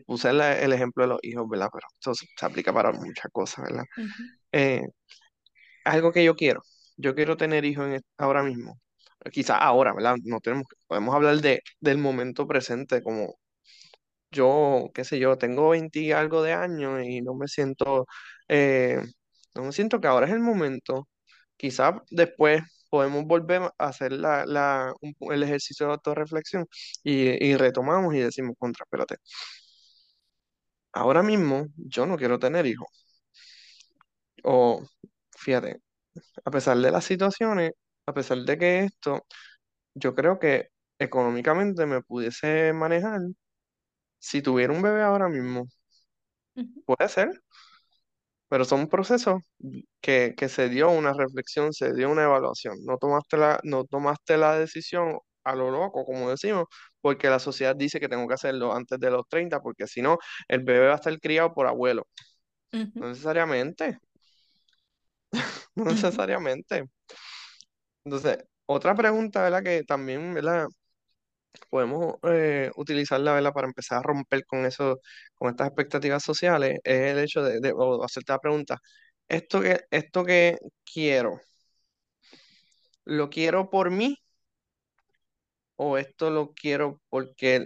Puse 0.07 0.33
la- 0.33 0.59
el 0.59 0.73
ejemplo 0.73 1.03
de 1.03 1.09
los 1.09 1.19
hijos, 1.23 1.47
¿verdad? 1.49 1.69
Pero 1.73 1.87
esto 1.99 2.15
se, 2.15 2.27
aplica 2.45 2.73
para 2.73 2.91
muchas 2.93 3.31
cosas, 3.31 3.65
¿verdad? 3.65 3.85
Eh, 4.51 4.81
algo 5.85 6.11
que 6.11 6.23
yo 6.23 6.35
quiero. 6.35 6.61
Yo 6.97 7.15
quiero 7.15 7.37
tener 7.37 7.65
hijos 7.65 7.87
en, 7.87 8.01
ahora 8.17 8.43
mismo. 8.43 8.79
Quizá 9.31 9.57
ahora, 9.57 9.93
¿verdad? 9.93 10.15
No 10.23 10.39
tenemos, 10.39 10.65
podemos 10.87 11.13
hablar 11.15 11.37
de, 11.41 11.61
del 11.79 11.97
momento 11.97 12.47
presente, 12.47 13.01
como 13.03 13.35
yo, 14.31 14.89
qué 14.93 15.03
sé 15.05 15.19
yo, 15.19 15.37
tengo 15.37 15.69
20 15.69 15.99
y 15.99 16.11
algo 16.11 16.43
de 16.43 16.53
años 16.53 17.01
y 17.05 17.21
no 17.21 17.33
me 17.35 17.47
siento, 17.47 18.07
eh, 18.49 19.01
no 19.55 19.63
me 19.65 19.71
siento 19.71 20.01
que 20.01 20.07
ahora 20.07 20.27
es 20.27 20.33
el 20.33 20.39
momento. 20.41 21.07
Quizá 21.57 22.03
después 22.11 22.63
podemos 22.89 23.25
volver 23.25 23.63
a 23.63 23.73
hacer 23.87 24.11
la, 24.13 24.45
la, 24.45 24.93
un- 25.01 25.15
el 25.33 25.43
ejercicio 25.43 25.87
de 25.87 25.93
autorreflexión 25.93 26.65
y, 27.03 27.45
y 27.45 27.55
retomamos 27.57 28.15
y 28.15 28.19
decimos, 28.19 28.55
contra, 28.59 28.83
espérate, 28.85 29.17
ahora 30.93 31.23
mismo 31.23 31.67
yo 31.77 32.05
no 32.05 32.17
quiero 32.17 32.39
tener 32.39 32.65
hijos. 32.65 33.06
O 34.43 34.83
fíjate, 35.37 35.81
a 36.45 36.51
pesar 36.51 36.77
de 36.79 36.91
las 36.91 37.05
situaciones, 37.05 37.73
a 38.07 38.13
pesar 38.13 38.39
de 38.39 38.57
que 38.57 38.79
esto, 38.81 39.25
yo 39.95 40.15
creo 40.15 40.39
que 40.39 40.69
económicamente 40.99 41.85
me 41.87 42.01
pudiese 42.03 42.73
manejar 42.73 43.21
si 44.19 44.41
tuviera 44.41 44.73
un 44.73 44.81
bebé 44.81 45.01
ahora 45.03 45.27
mismo. 45.29 45.67
ujú, 46.55 46.83
Puede 46.85 47.07
ser, 47.09 47.41
pero 48.49 48.63
son 48.65 48.87
procesos 48.87 49.41
que, 50.01 50.35
que 50.37 50.49
se 50.49 50.69
dio 50.69 50.89
una 50.91 51.13
reflexión, 51.13 51.73
se 51.73 51.93
dio 51.93 52.09
una 52.11 52.23
evaluación. 52.25 52.77
No 52.85 52.97
tomaste 52.97 53.37
la, 53.37 53.59
no 53.63 53.85
tomaste 53.85 54.37
la 54.37 54.57
decisión 54.59 55.19
a 55.43 55.55
lo 55.55 55.71
loco, 55.71 56.05
como 56.05 56.29
decimos, 56.29 56.65
porque 57.01 57.29
la 57.29 57.39
sociedad 57.39 57.75
dice 57.75 57.99
que 57.99 58.09
tengo 58.09 58.27
que 58.27 58.35
hacerlo 58.35 58.73
antes 58.73 58.99
de 58.99 59.11
los 59.11 59.27
30 59.29 59.61
porque 59.61 59.87
si 59.87 60.01
no, 60.01 60.17
el 60.47 60.63
bebé 60.63 60.87
va 60.87 60.93
a 60.93 60.95
estar 60.97 61.17
criado 61.19 61.53
por 61.53 61.67
abuelo. 61.67 62.07
ujú, 62.73 63.01
No 63.01 63.09
necesariamente, 63.09 63.99
no 65.85 65.85
necesariamente. 65.85 66.85
Entonces, 68.03 68.37
otra 68.65 68.95
pregunta, 68.95 69.43
¿verdad? 69.43 69.63
Que 69.63 69.83
también, 69.83 70.33
¿verdad? 70.33 70.67
Podemos 71.69 72.15
eh, 72.23 72.71
utilizarla, 72.75 73.33
¿verdad? 73.33 73.53
Para 73.53 73.67
empezar 73.67 73.99
a 73.99 74.03
romper 74.03 74.45
con 74.45 74.65
eso, 74.65 74.99
con 75.35 75.49
estas 75.49 75.67
expectativas 75.67 76.23
sociales, 76.23 76.79
es 76.83 77.11
el 77.13 77.19
hecho 77.19 77.43
de, 77.43 77.59
de 77.59 77.73
o 77.75 78.03
hacerte 78.03 78.33
la 78.33 78.39
pregunta, 78.39 78.77
¿esto 79.27 79.61
que, 79.61 79.81
esto 79.91 80.23
que 80.25 80.57
quiero, 80.85 81.39
lo 83.05 83.29
quiero 83.31 83.69
por 83.71 83.89
mí 83.89 84.17
o 85.75 85.97
esto 85.97 86.29
lo 86.29 86.53
quiero 86.53 87.01
porque, 87.09 87.65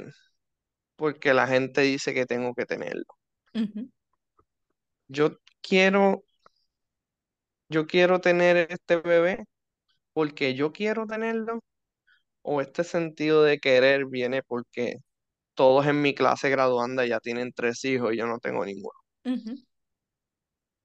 porque 0.96 1.34
la 1.34 1.48
gente 1.48 1.82
dice 1.82 2.14
que 2.14 2.26
tengo 2.26 2.54
que 2.56 2.66
tenerlo? 2.66 3.06
Yo 5.08 5.38
quiero, 5.62 6.24
yo 7.72 7.88
quiero 7.88 8.22
tener 8.22 8.68
este 8.70 8.98
bebé 8.98 9.46
porque 10.14 10.56
yo 10.56 10.74
quiero 10.74 11.08
tenerlo 11.08 11.62
o 12.44 12.62
este 12.62 12.84
sentido 12.84 13.44
de 13.44 13.60
querer 13.60 14.06
viene 14.08 14.44
porque 14.44 14.98
todos 15.56 15.88
en 15.88 16.02
mi 16.02 16.16
clase 16.16 16.50
graduanda 16.50 17.06
ya 17.06 17.20
tienen 17.20 17.54
tres 17.54 17.86
hijos 17.86 18.14
y 18.14 18.18
yo 18.18 18.28
no 18.28 18.40
tengo 18.40 18.66
ninguno. 18.66 19.00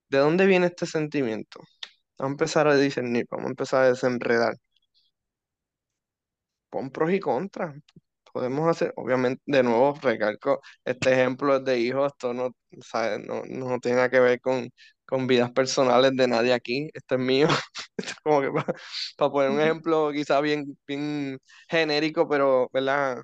¿De 0.08 0.18
dónde 0.18 0.46
viene 0.46 0.66
este 0.66 0.86
sentimiento? 0.86 1.60
Vamos 2.18 2.32
a 2.32 2.34
empezar 2.34 2.68
a 2.68 2.76
discernir, 2.76 3.26
vamos 3.30 3.46
a 3.46 3.50
empezar 3.50 3.84
a 3.84 3.88
desenredar. 3.90 4.54
Pon 6.70 6.90
pros 6.90 7.12
y 7.12 7.20
contras. 7.20 7.74
Podemos 8.32 8.68
hacer, 8.68 8.92
obviamente, 8.96 9.42
de 9.46 9.62
nuevo, 9.62 9.94
recalco, 10.02 10.60
este 10.84 11.12
ejemplo 11.12 11.56
es 11.56 11.64
de 11.64 11.78
hijos, 11.80 12.12
esto 12.12 12.34
no, 12.34 12.50
¿sabes? 12.82 13.20
No, 13.26 13.42
no 13.46 13.78
tiene 13.80 13.96
nada 13.96 14.10
que 14.10 14.20
ver 14.20 14.40
con, 14.40 14.68
con 15.06 15.26
vidas 15.26 15.50
personales 15.52 16.12
de 16.16 16.28
nadie 16.28 16.52
aquí, 16.52 16.90
esto 16.94 17.14
es 17.16 17.20
mío. 17.20 17.48
Como 18.24 18.40
que 18.42 18.50
para, 18.50 19.30
poner 19.30 19.50
un 19.50 19.60
ejemplo 19.60 20.10
quizá 20.12 20.40
bien, 20.40 20.78
bien 20.86 21.38
genérico, 21.68 22.28
pero, 22.28 22.68
¿verdad? 22.72 23.22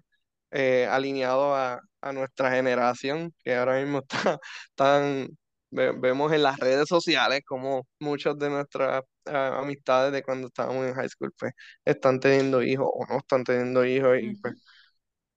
eh, 0.52 0.86
alineado 0.88 1.54
a, 1.56 1.80
nuestra 2.12 2.50
generación, 2.50 3.32
que 3.44 3.54
ahora 3.54 3.80
mismo 3.80 4.00
está 4.00 4.40
tan, 4.74 5.28
vemos 5.70 6.32
en 6.32 6.42
las 6.42 6.58
redes 6.58 6.88
sociales 6.88 7.42
como 7.46 7.86
muchos 8.00 8.36
de 8.40 8.50
nuestras 8.50 9.04
ah, 9.26 9.58
amistades 9.60 10.12
de 10.12 10.24
cuando 10.24 10.48
estábamos 10.48 10.84
en 10.84 10.94
high 10.94 11.08
school, 11.08 11.32
pues 11.38 11.52
están 11.84 12.18
teniendo 12.18 12.60
hijos 12.60 12.88
o 12.92 13.06
no 13.06 13.18
están 13.18 13.44
teniendo 13.44 13.84
hijos 13.84 14.18
y 14.20 14.34
pues... 14.34 14.54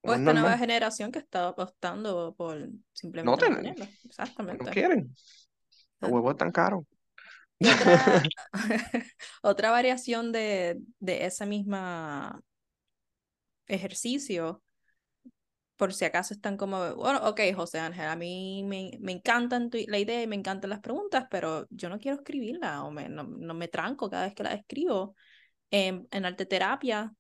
O 0.02 0.14
esta 0.14 0.34
nueva 0.34 0.58
generación 0.58 1.12
que 1.12 1.20
está 1.20 1.48
apostando 1.48 2.34
por 2.36 2.68
simplemente 2.94 3.50
no. 3.50 3.86
Exactamente. 4.04 4.64
No 4.64 4.72
quieren. 4.72 5.16
Los 6.06 6.14
huevos 6.14 6.32
están 6.32 6.52
caros. 6.52 6.84
Otra, 7.62 8.24
otra, 9.42 9.72
variación 9.72 10.34
de, 10.34 10.78
de 11.00 11.26
esa 11.26 11.46
misma 11.46 12.42
ejercicio, 13.68 14.62
por 15.76 15.94
si 15.94 16.06
acaso 16.06 16.34
están 16.34 16.58
como, 16.58 16.96
bueno, 16.96 17.20
ok, 17.28 17.42
José 17.56 17.80
Ángel, 17.80 18.06
a 18.06 18.16
mí 18.16 18.64
me, 18.66 18.92
me 19.02 19.12
encantan 19.12 19.70
la 19.88 20.00
idea 20.00 20.22
y 20.22 20.28
me 20.28 20.36
encantan 20.36 20.70
las 20.70 20.80
preguntas, 20.80 21.26
pero 21.30 21.68
yo 21.70 21.90
no 21.90 22.00
quiero 22.00 22.18
escribirla 22.18 22.84
o 22.84 22.92
me, 22.92 23.10
no, 23.10 23.24
no 23.24 23.54
me 23.54 23.68
tranco 23.68 24.10
cada 24.10 24.26
vez 24.26 24.36
que 24.36 24.44
la 24.44 24.54
escribo. 24.54 25.16
En, 25.72 26.08
en 26.12 26.26
arte 26.26 26.46
terapia, 26.46 27.14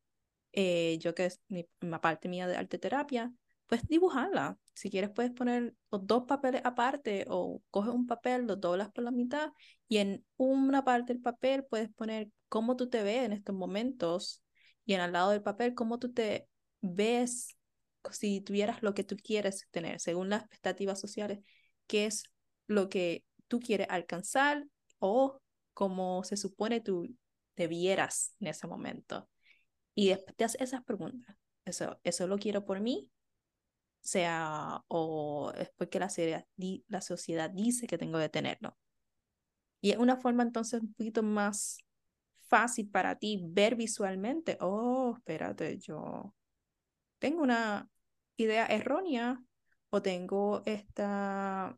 eh, 0.54 0.98
yo 1.00 1.13
que 1.13 1.26
es 1.26 1.41
mi, 1.50 1.67
parte 2.02 2.30
mía 2.30 2.48
de 2.48 2.56
arte 2.56 2.78
terapia, 2.78 3.32
pues 3.67 3.86
dibujarla. 3.88 4.58
Si 4.75 4.89
quieres 4.89 5.09
puedes 5.09 5.31
poner 5.31 5.73
dos 5.89 6.25
papeles 6.27 6.61
aparte 6.65 7.25
o 7.29 7.61
coges 7.71 7.93
un 7.93 8.07
papel, 8.07 8.45
lo 8.45 8.57
doblas 8.57 8.91
por 8.91 9.05
la 9.05 9.11
mitad 9.11 9.51
y 9.88 9.97
en 9.97 10.25
una 10.35 10.83
parte 10.83 11.13
del 11.13 11.21
papel 11.21 11.63
puedes 11.63 11.89
poner 11.93 12.29
cómo 12.49 12.75
tú 12.75 12.89
te 12.89 13.01
ves 13.01 13.23
en 13.23 13.31
estos 13.31 13.55
momentos 13.55 14.43
y 14.85 14.93
en 14.93 15.01
al 15.01 15.13
lado 15.13 15.31
del 15.31 15.41
papel 15.41 15.73
cómo 15.73 15.97
tú 15.97 16.11
te 16.11 16.47
ves 16.81 17.55
si 18.11 18.41
tuvieras 18.41 18.83
lo 18.83 18.93
que 18.93 19.03
tú 19.03 19.15
quieres 19.15 19.67
tener, 19.71 19.99
según 19.99 20.29
las 20.29 20.41
expectativas 20.41 20.99
sociales, 20.99 21.39
qué 21.88 22.05
es 22.05 22.23
lo 22.67 22.89
que 22.89 23.23
tú 23.47 23.59
quieres 23.59 23.88
alcanzar 23.89 24.65
o 24.99 25.39
cómo 25.73 26.23
se 26.23 26.38
supone 26.38 26.81
tú 26.81 27.07
debieras 27.55 28.35
en 28.39 28.47
ese 28.47 28.67
momento. 28.67 29.29
Y 29.93 30.09
después 30.09 30.35
te 30.35 30.43
haces 30.43 30.61
esas 30.61 30.83
preguntas. 30.83 31.35
Eso, 31.63 31.99
eso 32.03 32.27
lo 32.27 32.38
quiero 32.38 32.65
por 32.65 32.81
mí, 32.81 33.09
sea, 34.08 34.84
o 34.88 35.52
es 35.58 35.70
porque 35.78 36.00
la, 36.00 36.10
la 36.88 37.02
sociedad 37.02 37.50
dice 37.50 37.88
que 37.88 37.98
tengo 37.98 38.20
que 38.20 38.30
tenerlo. 38.30 38.78
Y 39.82 39.91
es 39.91 39.98
una 39.98 40.18
forma 40.18 40.44
entonces 40.44 40.82
un 40.82 40.94
poquito 40.94 41.24
más 41.24 41.78
fácil 42.48 42.89
para 42.89 43.18
ti 43.18 43.41
ver 43.48 43.76
visualmente, 43.76 44.58
oh, 44.62 45.15
espérate, 45.18 45.78
yo 45.80 46.34
tengo 47.20 47.41
una 47.44 47.89
idea 48.38 48.65
errónea 48.68 49.44
o 49.89 50.02
tengo 50.02 50.62
esta, 50.65 51.78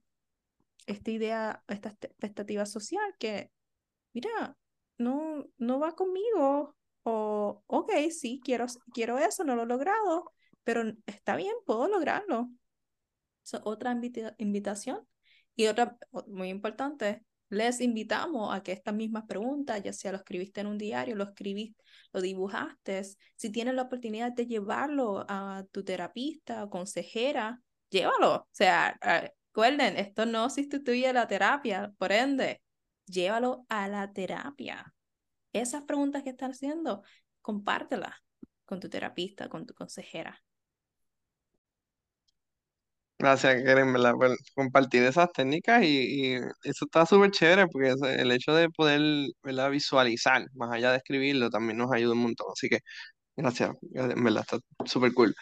esta 0.85 1.11
idea, 1.11 1.63
esta 1.67 1.89
expectativa 1.89 2.65
social 2.65 3.15
que, 3.19 3.51
mira, 4.13 4.57
no, 4.97 5.45
no 5.57 5.79
va 5.79 5.95
conmigo. 5.95 6.75
O, 7.03 7.63
ok, 7.67 7.91
sí, 8.11 8.41
quiero, 8.43 8.65
quiero 8.93 9.17
eso, 9.17 9.45
no 9.45 9.55
lo 9.55 9.63
he 9.63 9.65
logrado, 9.65 10.33
pero 10.67 10.83
está 11.05 11.37
bien, 11.37 11.53
puedo 11.65 11.87
lograrlo. 11.87 12.49
es 13.41 13.57
otra 13.63 13.97
invitación. 14.37 14.99
Y 15.55 15.67
otra 15.67 15.97
muy 16.27 16.49
importante, 16.49 17.23
les 17.47 17.79
invitamos 17.79 18.53
a 18.53 18.61
que 18.63 18.73
estas 18.73 18.93
mismas 18.93 19.23
preguntas, 19.29 19.81
ya 19.81 19.93
sea 19.93 20.11
lo 20.11 20.17
escribiste 20.17 20.59
en 20.59 20.67
un 20.67 20.77
diario, 20.77 21.15
lo 21.15 21.23
escribiste, 21.23 21.81
lo 22.11 22.19
dibujaste, 22.19 23.01
si 23.37 23.49
tienes 23.49 23.75
la 23.75 23.83
oportunidad 23.83 24.33
de 24.33 24.45
llevarlo 24.45 25.25
a 25.29 25.63
tu 25.71 25.85
terapista 25.85 26.65
o 26.65 26.69
consejera, 26.69 27.61
llévalo. 27.89 28.35
O 28.35 28.47
sea, 28.51 28.99
recuerden, 29.01 29.95
esto 29.95 30.25
no 30.25 30.49
sustituye 30.49 31.13
la 31.13 31.29
terapia, 31.29 31.93
por 31.97 32.11
ende, 32.11 32.61
llévalo 33.05 33.65
a 33.69 33.87
la 33.87 34.11
terapia. 34.11 34.93
Esas 35.53 35.83
preguntas 35.83 36.23
que 36.23 36.31
están 36.31 36.51
haciendo, 36.51 37.03
compártelas 37.41 38.15
con 38.65 38.81
tu 38.81 38.89
terapista, 38.89 39.47
con 39.47 39.65
tu 39.65 39.73
consejera. 39.73 40.43
Gracias, 43.19 43.63
Keren, 43.63 43.93
¿verdad? 43.93 44.13
Por 44.13 44.37
compartir 44.53 45.01
esas 45.03 45.31
técnicas 45.31 45.83
y, 45.83 46.35
eso 46.63 46.85
está 46.85 47.05
súper 47.05 47.31
chévere 47.31 47.67
porque 47.67 47.95
el 48.19 48.31
hecho 48.31 48.53
de 48.53 48.69
poder, 48.69 49.01
¿verdad? 49.41 49.71
visualizar, 49.71 50.45
más 50.53 50.71
allá 50.71 50.91
de 50.91 50.97
escribirlo, 50.97 51.49
también 51.49 51.77
nos 51.79 51.91
ayuda 51.91 52.13
un 52.13 52.19
montón. 52.19 52.47
Así 52.53 52.69
que 52.69 52.79
gracias, 53.35 53.71
en 53.93 54.23
verdad, 54.23 54.43
está 54.43 54.59
súper 54.85 55.13
cool. 55.13 55.35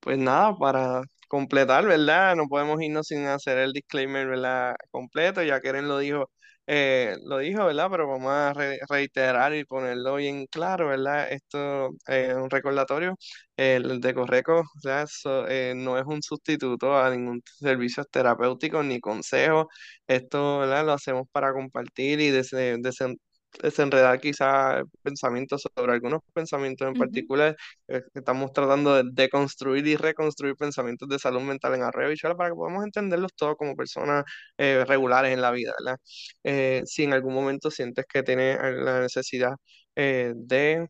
Pues 0.00 0.18
nada, 0.18 0.56
para 0.58 1.02
completar, 1.28 1.86
¿verdad? 1.86 2.36
No 2.36 2.48
podemos 2.48 2.80
irnos 2.82 3.06
sin 3.08 3.26
hacer 3.26 3.58
el 3.58 3.72
disclaimer, 3.72 4.28
¿verdad? 4.28 4.76
Completo, 4.90 5.42
ya 5.42 5.60
Keren 5.60 5.88
lo 5.88 5.98
dijo 5.98 6.30
eh, 6.68 7.16
lo 7.24 7.38
dijo, 7.38 7.64
¿verdad? 7.66 7.88
Pero 7.90 8.06
vamos 8.08 8.30
a 8.30 8.52
reiterar 8.88 9.54
y 9.54 9.64
ponerlo 9.64 10.16
bien 10.16 10.46
claro, 10.46 10.88
¿verdad? 10.88 11.32
Esto 11.32 11.90
es 12.06 12.34
un 12.34 12.50
recordatorio. 12.50 13.16
El 13.56 14.00
de 14.00 14.14
Correco, 14.14 14.62
eh, 15.48 15.72
no 15.76 15.98
es 15.98 16.04
un 16.06 16.22
sustituto 16.22 16.96
a 16.98 17.10
ningún 17.10 17.42
servicio 17.58 18.04
terapéutico 18.04 18.82
ni 18.82 19.00
consejo. 19.00 19.68
Esto, 20.06 20.60
¿verdad? 20.60 20.84
Lo 20.86 20.92
hacemos 20.92 21.26
para 21.32 21.52
compartir 21.52 22.20
y 22.20 22.30
desde, 22.30 22.78
desenredar 23.62 24.20
quizás 24.20 24.82
pensamientos 25.02 25.62
sobre 25.76 25.92
algunos 25.92 26.20
pensamientos 26.32 26.88
en 26.88 26.94
particular. 26.94 27.56
Eh, 27.88 28.02
estamos 28.14 28.52
tratando 28.52 28.94
de 28.94 29.10
deconstruir 29.12 29.86
y 29.86 29.96
reconstruir 29.96 30.54
pensamientos 30.56 31.08
de 31.08 31.18
salud 31.18 31.40
mental 31.42 31.74
en 31.74 32.08
Bichuela 32.08 32.36
para 32.36 32.50
que 32.50 32.56
podamos 32.56 32.84
entenderlos 32.84 33.32
todos 33.34 33.56
como 33.56 33.76
personas 33.76 34.24
eh, 34.58 34.84
regulares 34.86 35.32
en 35.32 35.40
la 35.42 35.50
vida, 35.50 35.72
¿verdad? 35.78 35.98
Eh, 36.44 36.82
si 36.86 37.04
en 37.04 37.12
algún 37.12 37.34
momento 37.34 37.70
sientes 37.70 38.04
que 38.12 38.22
tienes 38.22 38.58
la 38.60 39.00
necesidad 39.00 39.52
de 39.98 40.88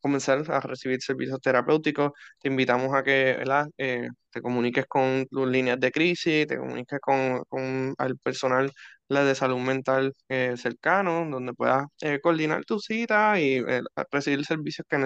comenzar 0.00 0.44
a 0.50 0.60
recibir 0.60 1.00
servicios 1.02 1.40
terapéuticos, 1.40 2.12
te 2.40 2.48
invitamos 2.48 2.94
a 2.94 3.02
que 3.02 3.36
¿verdad? 3.38 3.66
te 3.76 4.42
comuniques 4.42 4.86
con 4.86 5.26
tus 5.30 5.48
líneas 5.48 5.80
de 5.80 5.90
crisis, 5.90 6.46
te 6.46 6.58
comuniques 6.58 7.00
con, 7.00 7.42
con 7.48 7.94
el 7.98 8.18
personal 8.18 8.70
de 9.10 9.34
salud 9.34 9.58
mental 9.58 10.14
eh, 10.28 10.54
cercano, 10.56 11.26
donde 11.28 11.52
puedas 11.54 11.84
eh, 12.00 12.20
coordinar 12.20 12.64
tu 12.64 12.78
cita 12.78 13.40
y 13.40 13.56
eh, 13.58 13.82
recibir 14.10 14.44
servicios 14.44 14.86
que, 14.88 14.96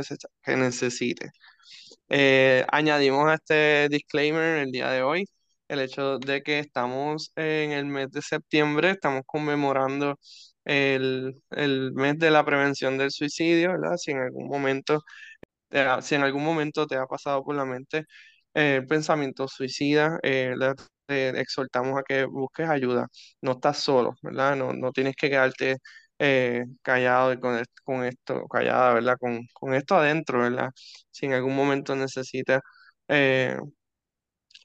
que 0.42 0.56
necesites. 0.56 1.30
añadimos 2.68 3.28
a 3.28 3.34
este 3.34 3.88
disclaimer 3.88 4.58
el 4.58 4.72
día 4.72 4.90
de 4.90 5.02
hoy 5.02 5.26
el 5.68 5.80
hecho 5.80 6.18
de 6.18 6.42
que 6.42 6.58
estamos 6.58 7.32
en 7.36 7.72
el 7.72 7.86
mes 7.86 8.10
de 8.10 8.22
septiembre, 8.22 8.90
estamos 8.90 9.22
conmemorando 9.26 10.18
el, 10.64 11.42
el 11.50 11.92
mes 11.94 12.18
de 12.18 12.30
la 12.30 12.44
prevención 12.44 12.98
del 12.98 13.10
suicidio, 13.10 13.72
¿verdad? 13.72 13.96
Si 13.96 14.10
en 14.12 14.18
algún 14.20 14.48
momento, 14.48 15.02
si 16.02 16.14
en 16.14 16.22
algún 16.22 16.44
momento 16.44 16.86
te 16.86 16.96
ha 16.96 17.06
pasado 17.06 17.44
por 17.44 17.54
la 17.56 17.64
mente 17.64 18.04
el 18.54 18.86
pensamiento 18.86 19.48
suicida, 19.48 20.18
te 21.06 21.40
exhortamos 21.40 21.98
a 21.98 22.02
que 22.02 22.24
busques 22.24 22.68
ayuda. 22.68 23.08
No 23.42 23.52
estás 23.52 23.78
solo, 23.78 24.14
¿verdad? 24.22 24.56
No, 24.56 24.72
no 24.72 24.92
tienes 24.92 25.16
que 25.16 25.28
quedarte 25.30 25.76
eh, 26.18 26.64
callado 26.82 27.38
con, 27.40 27.62
con 27.84 28.04
esto, 28.04 28.46
callada, 28.48 28.94
¿verdad? 28.94 29.16
Con, 29.20 29.40
con 29.52 29.74
esto 29.74 29.96
adentro, 29.96 30.40
¿verdad? 30.40 30.70
Si 31.10 31.26
en 31.26 31.34
algún 31.34 31.54
momento 31.56 31.94
necesitas 31.96 32.60
eh, 33.08 33.56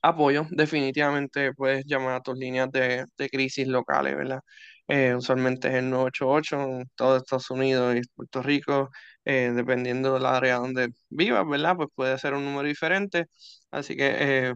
apoyo, 0.01 0.45
definitivamente 0.51 1.53
puedes 1.53 1.85
llamar 1.85 2.15
a 2.15 2.21
tus 2.21 2.37
líneas 2.37 2.71
de, 2.71 3.05
de 3.17 3.29
crisis 3.29 3.67
locales, 3.67 4.15
¿verdad? 4.15 4.39
Eh, 4.89 5.15
usualmente 5.15 5.67
es 5.69 5.75
el 5.75 5.89
988 5.89 6.61
en 6.81 6.89
todo 6.95 7.17
Estados 7.17 7.49
Unidos 7.51 7.95
y 7.95 8.01
Puerto 8.15 8.41
Rico, 8.41 8.89
dependiendo 9.25 10.13
del 10.15 10.25
área 10.25 10.55
donde 10.57 10.89
vivas, 11.09 11.47
¿verdad? 11.47 11.75
Pues 11.77 11.89
puede 11.95 12.17
ser 12.17 12.33
un 12.33 12.43
número 12.45 12.67
diferente. 12.67 13.27
Así 13.71 13.95
que 13.95 14.53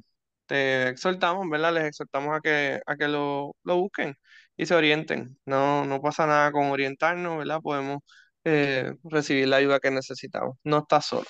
te 0.48 0.90
exhortamos, 0.90 1.48
¿verdad? 1.50 1.74
Les 1.74 1.86
exhortamos 1.86 2.36
a 2.38 2.42
que, 2.42 2.80
a 2.86 2.96
que 2.96 3.08
lo, 3.08 3.56
lo 3.64 3.78
busquen 3.78 4.16
y 4.58 4.66
se 4.66 4.76
orienten. 4.76 5.38
No, 5.46 5.86
no 5.86 6.02
pasa 6.02 6.26
nada 6.28 6.52
con 6.52 6.66
orientarnos, 6.72 7.38
¿verdad? 7.38 7.60
Podemos 7.62 8.00
eh, 8.44 8.94
recibir 9.04 9.48
la 9.48 9.58
ayuda 9.58 9.80
que 9.80 9.92
necesitamos. 9.92 10.58
No 10.64 10.80
estás 10.80 11.06
solo. 11.06 11.28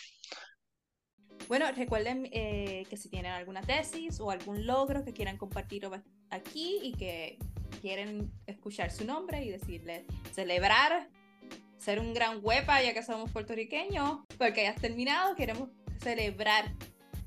Bueno, 1.48 1.66
recuerden 1.72 2.30
eh, 2.32 2.86
que 2.90 2.98
si 2.98 3.10
tienen 3.10 3.32
alguna 3.32 3.62
tesis 3.62 4.20
o 4.20 4.32
algún 4.32 4.66
logro 4.66 5.04
que 5.04 5.14
quieran 5.14 5.38
compartir 5.38 5.88
aquí 6.30 6.80
y 6.82 6.94
que 6.94 7.38
quieren 7.82 8.32
escuchar 8.48 8.92
su 8.92 9.06
nombre 9.06 9.44
y 9.44 9.50
decirle, 9.50 10.06
celebrar, 10.32 11.10
ser 11.78 12.00
un 12.00 12.14
gran 12.14 12.40
huepa 12.42 12.82
ya 12.82 12.94
que 12.94 13.04
somos 13.04 13.30
puertorriqueños, 13.32 14.20
porque 14.38 14.62
hayas 14.62 14.82
terminado, 14.82 15.36
queremos 15.36 15.70
celebrar 16.02 16.74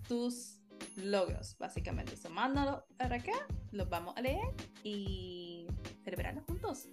tus 0.09 0.61
logros, 0.97 1.57
básicamente. 1.59 2.17
So, 2.17 2.31
mándalo 2.31 2.87
para 2.97 3.17
acá, 3.17 3.47
los 3.71 3.89
vamos 3.89 4.17
a 4.17 4.23
leer 4.23 4.49
y 4.83 5.67
celebrarlos 6.05 6.45
juntos. 6.45 6.89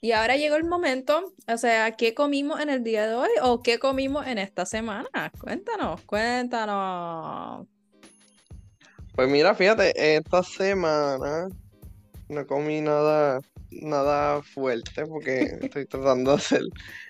Y 0.00 0.12
ahora 0.12 0.36
llegó 0.36 0.54
el 0.54 0.64
momento, 0.64 1.34
o 1.48 1.58
sea, 1.58 1.96
¿qué 1.96 2.14
comimos 2.14 2.60
en 2.60 2.70
el 2.70 2.84
día 2.84 3.06
de 3.08 3.14
hoy 3.14 3.30
o 3.42 3.62
qué 3.62 3.80
comimos 3.80 4.26
en 4.28 4.38
esta 4.38 4.64
semana? 4.64 5.08
Cuéntanos, 5.40 6.00
cuéntanos. 6.02 7.66
Pues 9.16 9.28
mira, 9.28 9.56
fíjate, 9.56 10.16
esta 10.16 10.44
semana 10.44 11.48
no 12.28 12.46
comí 12.46 12.80
nada, 12.80 13.40
nada 13.70 14.40
fuerte 14.42 15.04
porque 15.04 15.40
estoy 15.62 15.86
tratando 15.86 16.30
de 16.30 16.36
hacer 16.36 16.62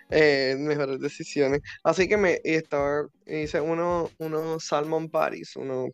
eh, 0.09 0.57
mejores 0.59 0.99
decisiones. 0.99 1.61
Así 1.83 2.09
que 2.09 2.17
me 2.17 2.41
estaba, 2.43 3.07
hice 3.27 3.61
uno, 3.61 4.11
unos 4.17 4.65
salmon 4.65 5.11
patties, 5.11 5.57
uno 5.57 5.89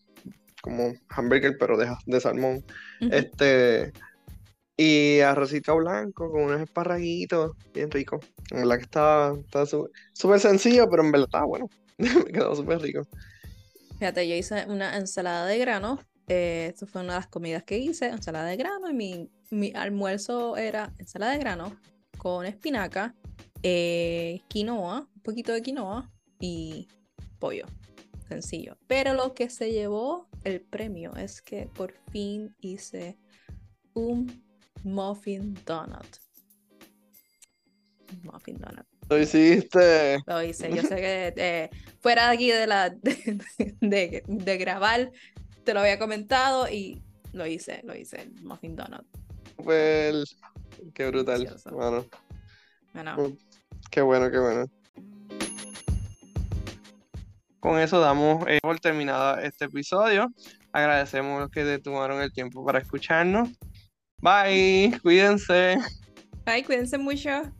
como 0.62 0.94
hamburger 1.08 1.56
pero 1.58 1.76
de, 1.76 1.92
de 2.06 2.20
salmón. 2.20 2.64
Este, 3.10 3.92
y 4.76 5.20
arrocito 5.20 5.76
blanco 5.76 6.30
con 6.30 6.44
unos 6.44 6.60
esparraguitos, 6.60 7.52
bien 7.72 7.90
rico. 7.90 8.20
En 8.50 8.58
verdad 8.58 8.76
que 8.76 8.84
estaba, 8.84 9.38
estaba 9.38 9.66
súper 10.12 10.40
sencillo, 10.40 10.88
pero 10.90 11.02
en 11.02 11.12
verdad 11.12 11.26
estaba 11.28 11.46
bueno. 11.46 11.70
Me 11.98 12.32
quedó 12.32 12.54
súper 12.56 12.80
rico. 12.80 13.06
Fíjate, 13.98 14.28
yo 14.28 14.34
hice 14.34 14.66
una 14.68 14.96
ensalada 14.96 15.46
de 15.46 15.58
grano. 15.58 16.00
Eh, 16.26 16.70
esto 16.72 16.86
fue 16.86 17.02
una 17.02 17.14
de 17.14 17.18
las 17.20 17.28
comidas 17.28 17.62
que 17.62 17.78
hice, 17.78 18.06
ensalada 18.06 18.46
de 18.46 18.56
grano. 18.56 18.90
Y 18.90 18.94
mi, 18.94 19.30
mi 19.50 19.72
almuerzo 19.74 20.56
era 20.56 20.92
ensalada 20.98 21.32
de 21.32 21.38
grano 21.38 21.76
con 22.18 22.46
espinaca, 22.46 23.14
eh, 23.62 24.40
quinoa, 24.48 25.08
un 25.14 25.22
poquito 25.22 25.52
de 25.52 25.62
quinoa 25.62 26.10
y 26.40 26.88
pollo. 27.38 27.66
Sencillo. 28.28 28.76
Pero 28.86 29.14
lo 29.14 29.34
que 29.34 29.50
se 29.50 29.70
llevó 29.70 30.28
el 30.44 30.60
premio 30.60 31.14
es 31.14 31.42
que 31.42 31.68
por 31.74 31.92
fin 32.10 32.54
hice 32.60 33.18
un 33.92 34.42
muffin 34.84 35.54
donut. 35.66 36.06
Muffin 38.22 38.58
donut. 38.58 38.86
Lo 39.08 39.18
hiciste. 39.18 40.18
Lo 40.26 40.42
hice. 40.42 40.70
Yo 40.74 40.82
sé 40.82 40.96
que 40.96 41.34
eh, 41.36 41.70
fuera 42.00 42.28
de 42.28 42.34
aquí 42.34 42.50
de 42.50 42.66
la 42.66 42.90
de, 42.90 43.40
de- 43.80 44.22
de 44.26 44.56
grabar, 44.58 45.10
te 45.64 45.74
lo 45.74 45.80
había 45.80 45.98
comentado 45.98 46.68
y 46.70 47.02
lo 47.32 47.46
hice, 47.46 47.80
lo 47.84 47.94
hice, 47.96 48.22
el 48.22 48.32
Muffin 48.42 48.76
Donut. 48.76 49.04
Súper. 49.56 50.14
Qué 50.94 51.06
brutal, 51.08 51.54
mano. 51.72 52.06
Bueno, 52.92 53.36
Qué 53.90 54.00
bueno, 54.02 54.30
qué 54.30 54.38
bueno. 54.38 54.66
Con 57.60 57.78
eso 57.78 57.98
damos 58.00 58.44
eh, 58.48 58.58
por 58.62 58.78
terminada 58.78 59.42
este 59.42 59.64
episodio. 59.66 60.32
Agradecemos 60.72 61.38
a 61.38 61.40
los 61.42 61.50
que 61.50 61.78
tomaron 61.78 62.20
el 62.20 62.32
tiempo 62.32 62.64
para 62.64 62.78
escucharnos. 62.80 63.48
Bye, 64.24 64.98
cuídense. 65.02 65.76
bye, 66.46 66.64
cuídense 66.64 66.96
mucho. 66.96 67.52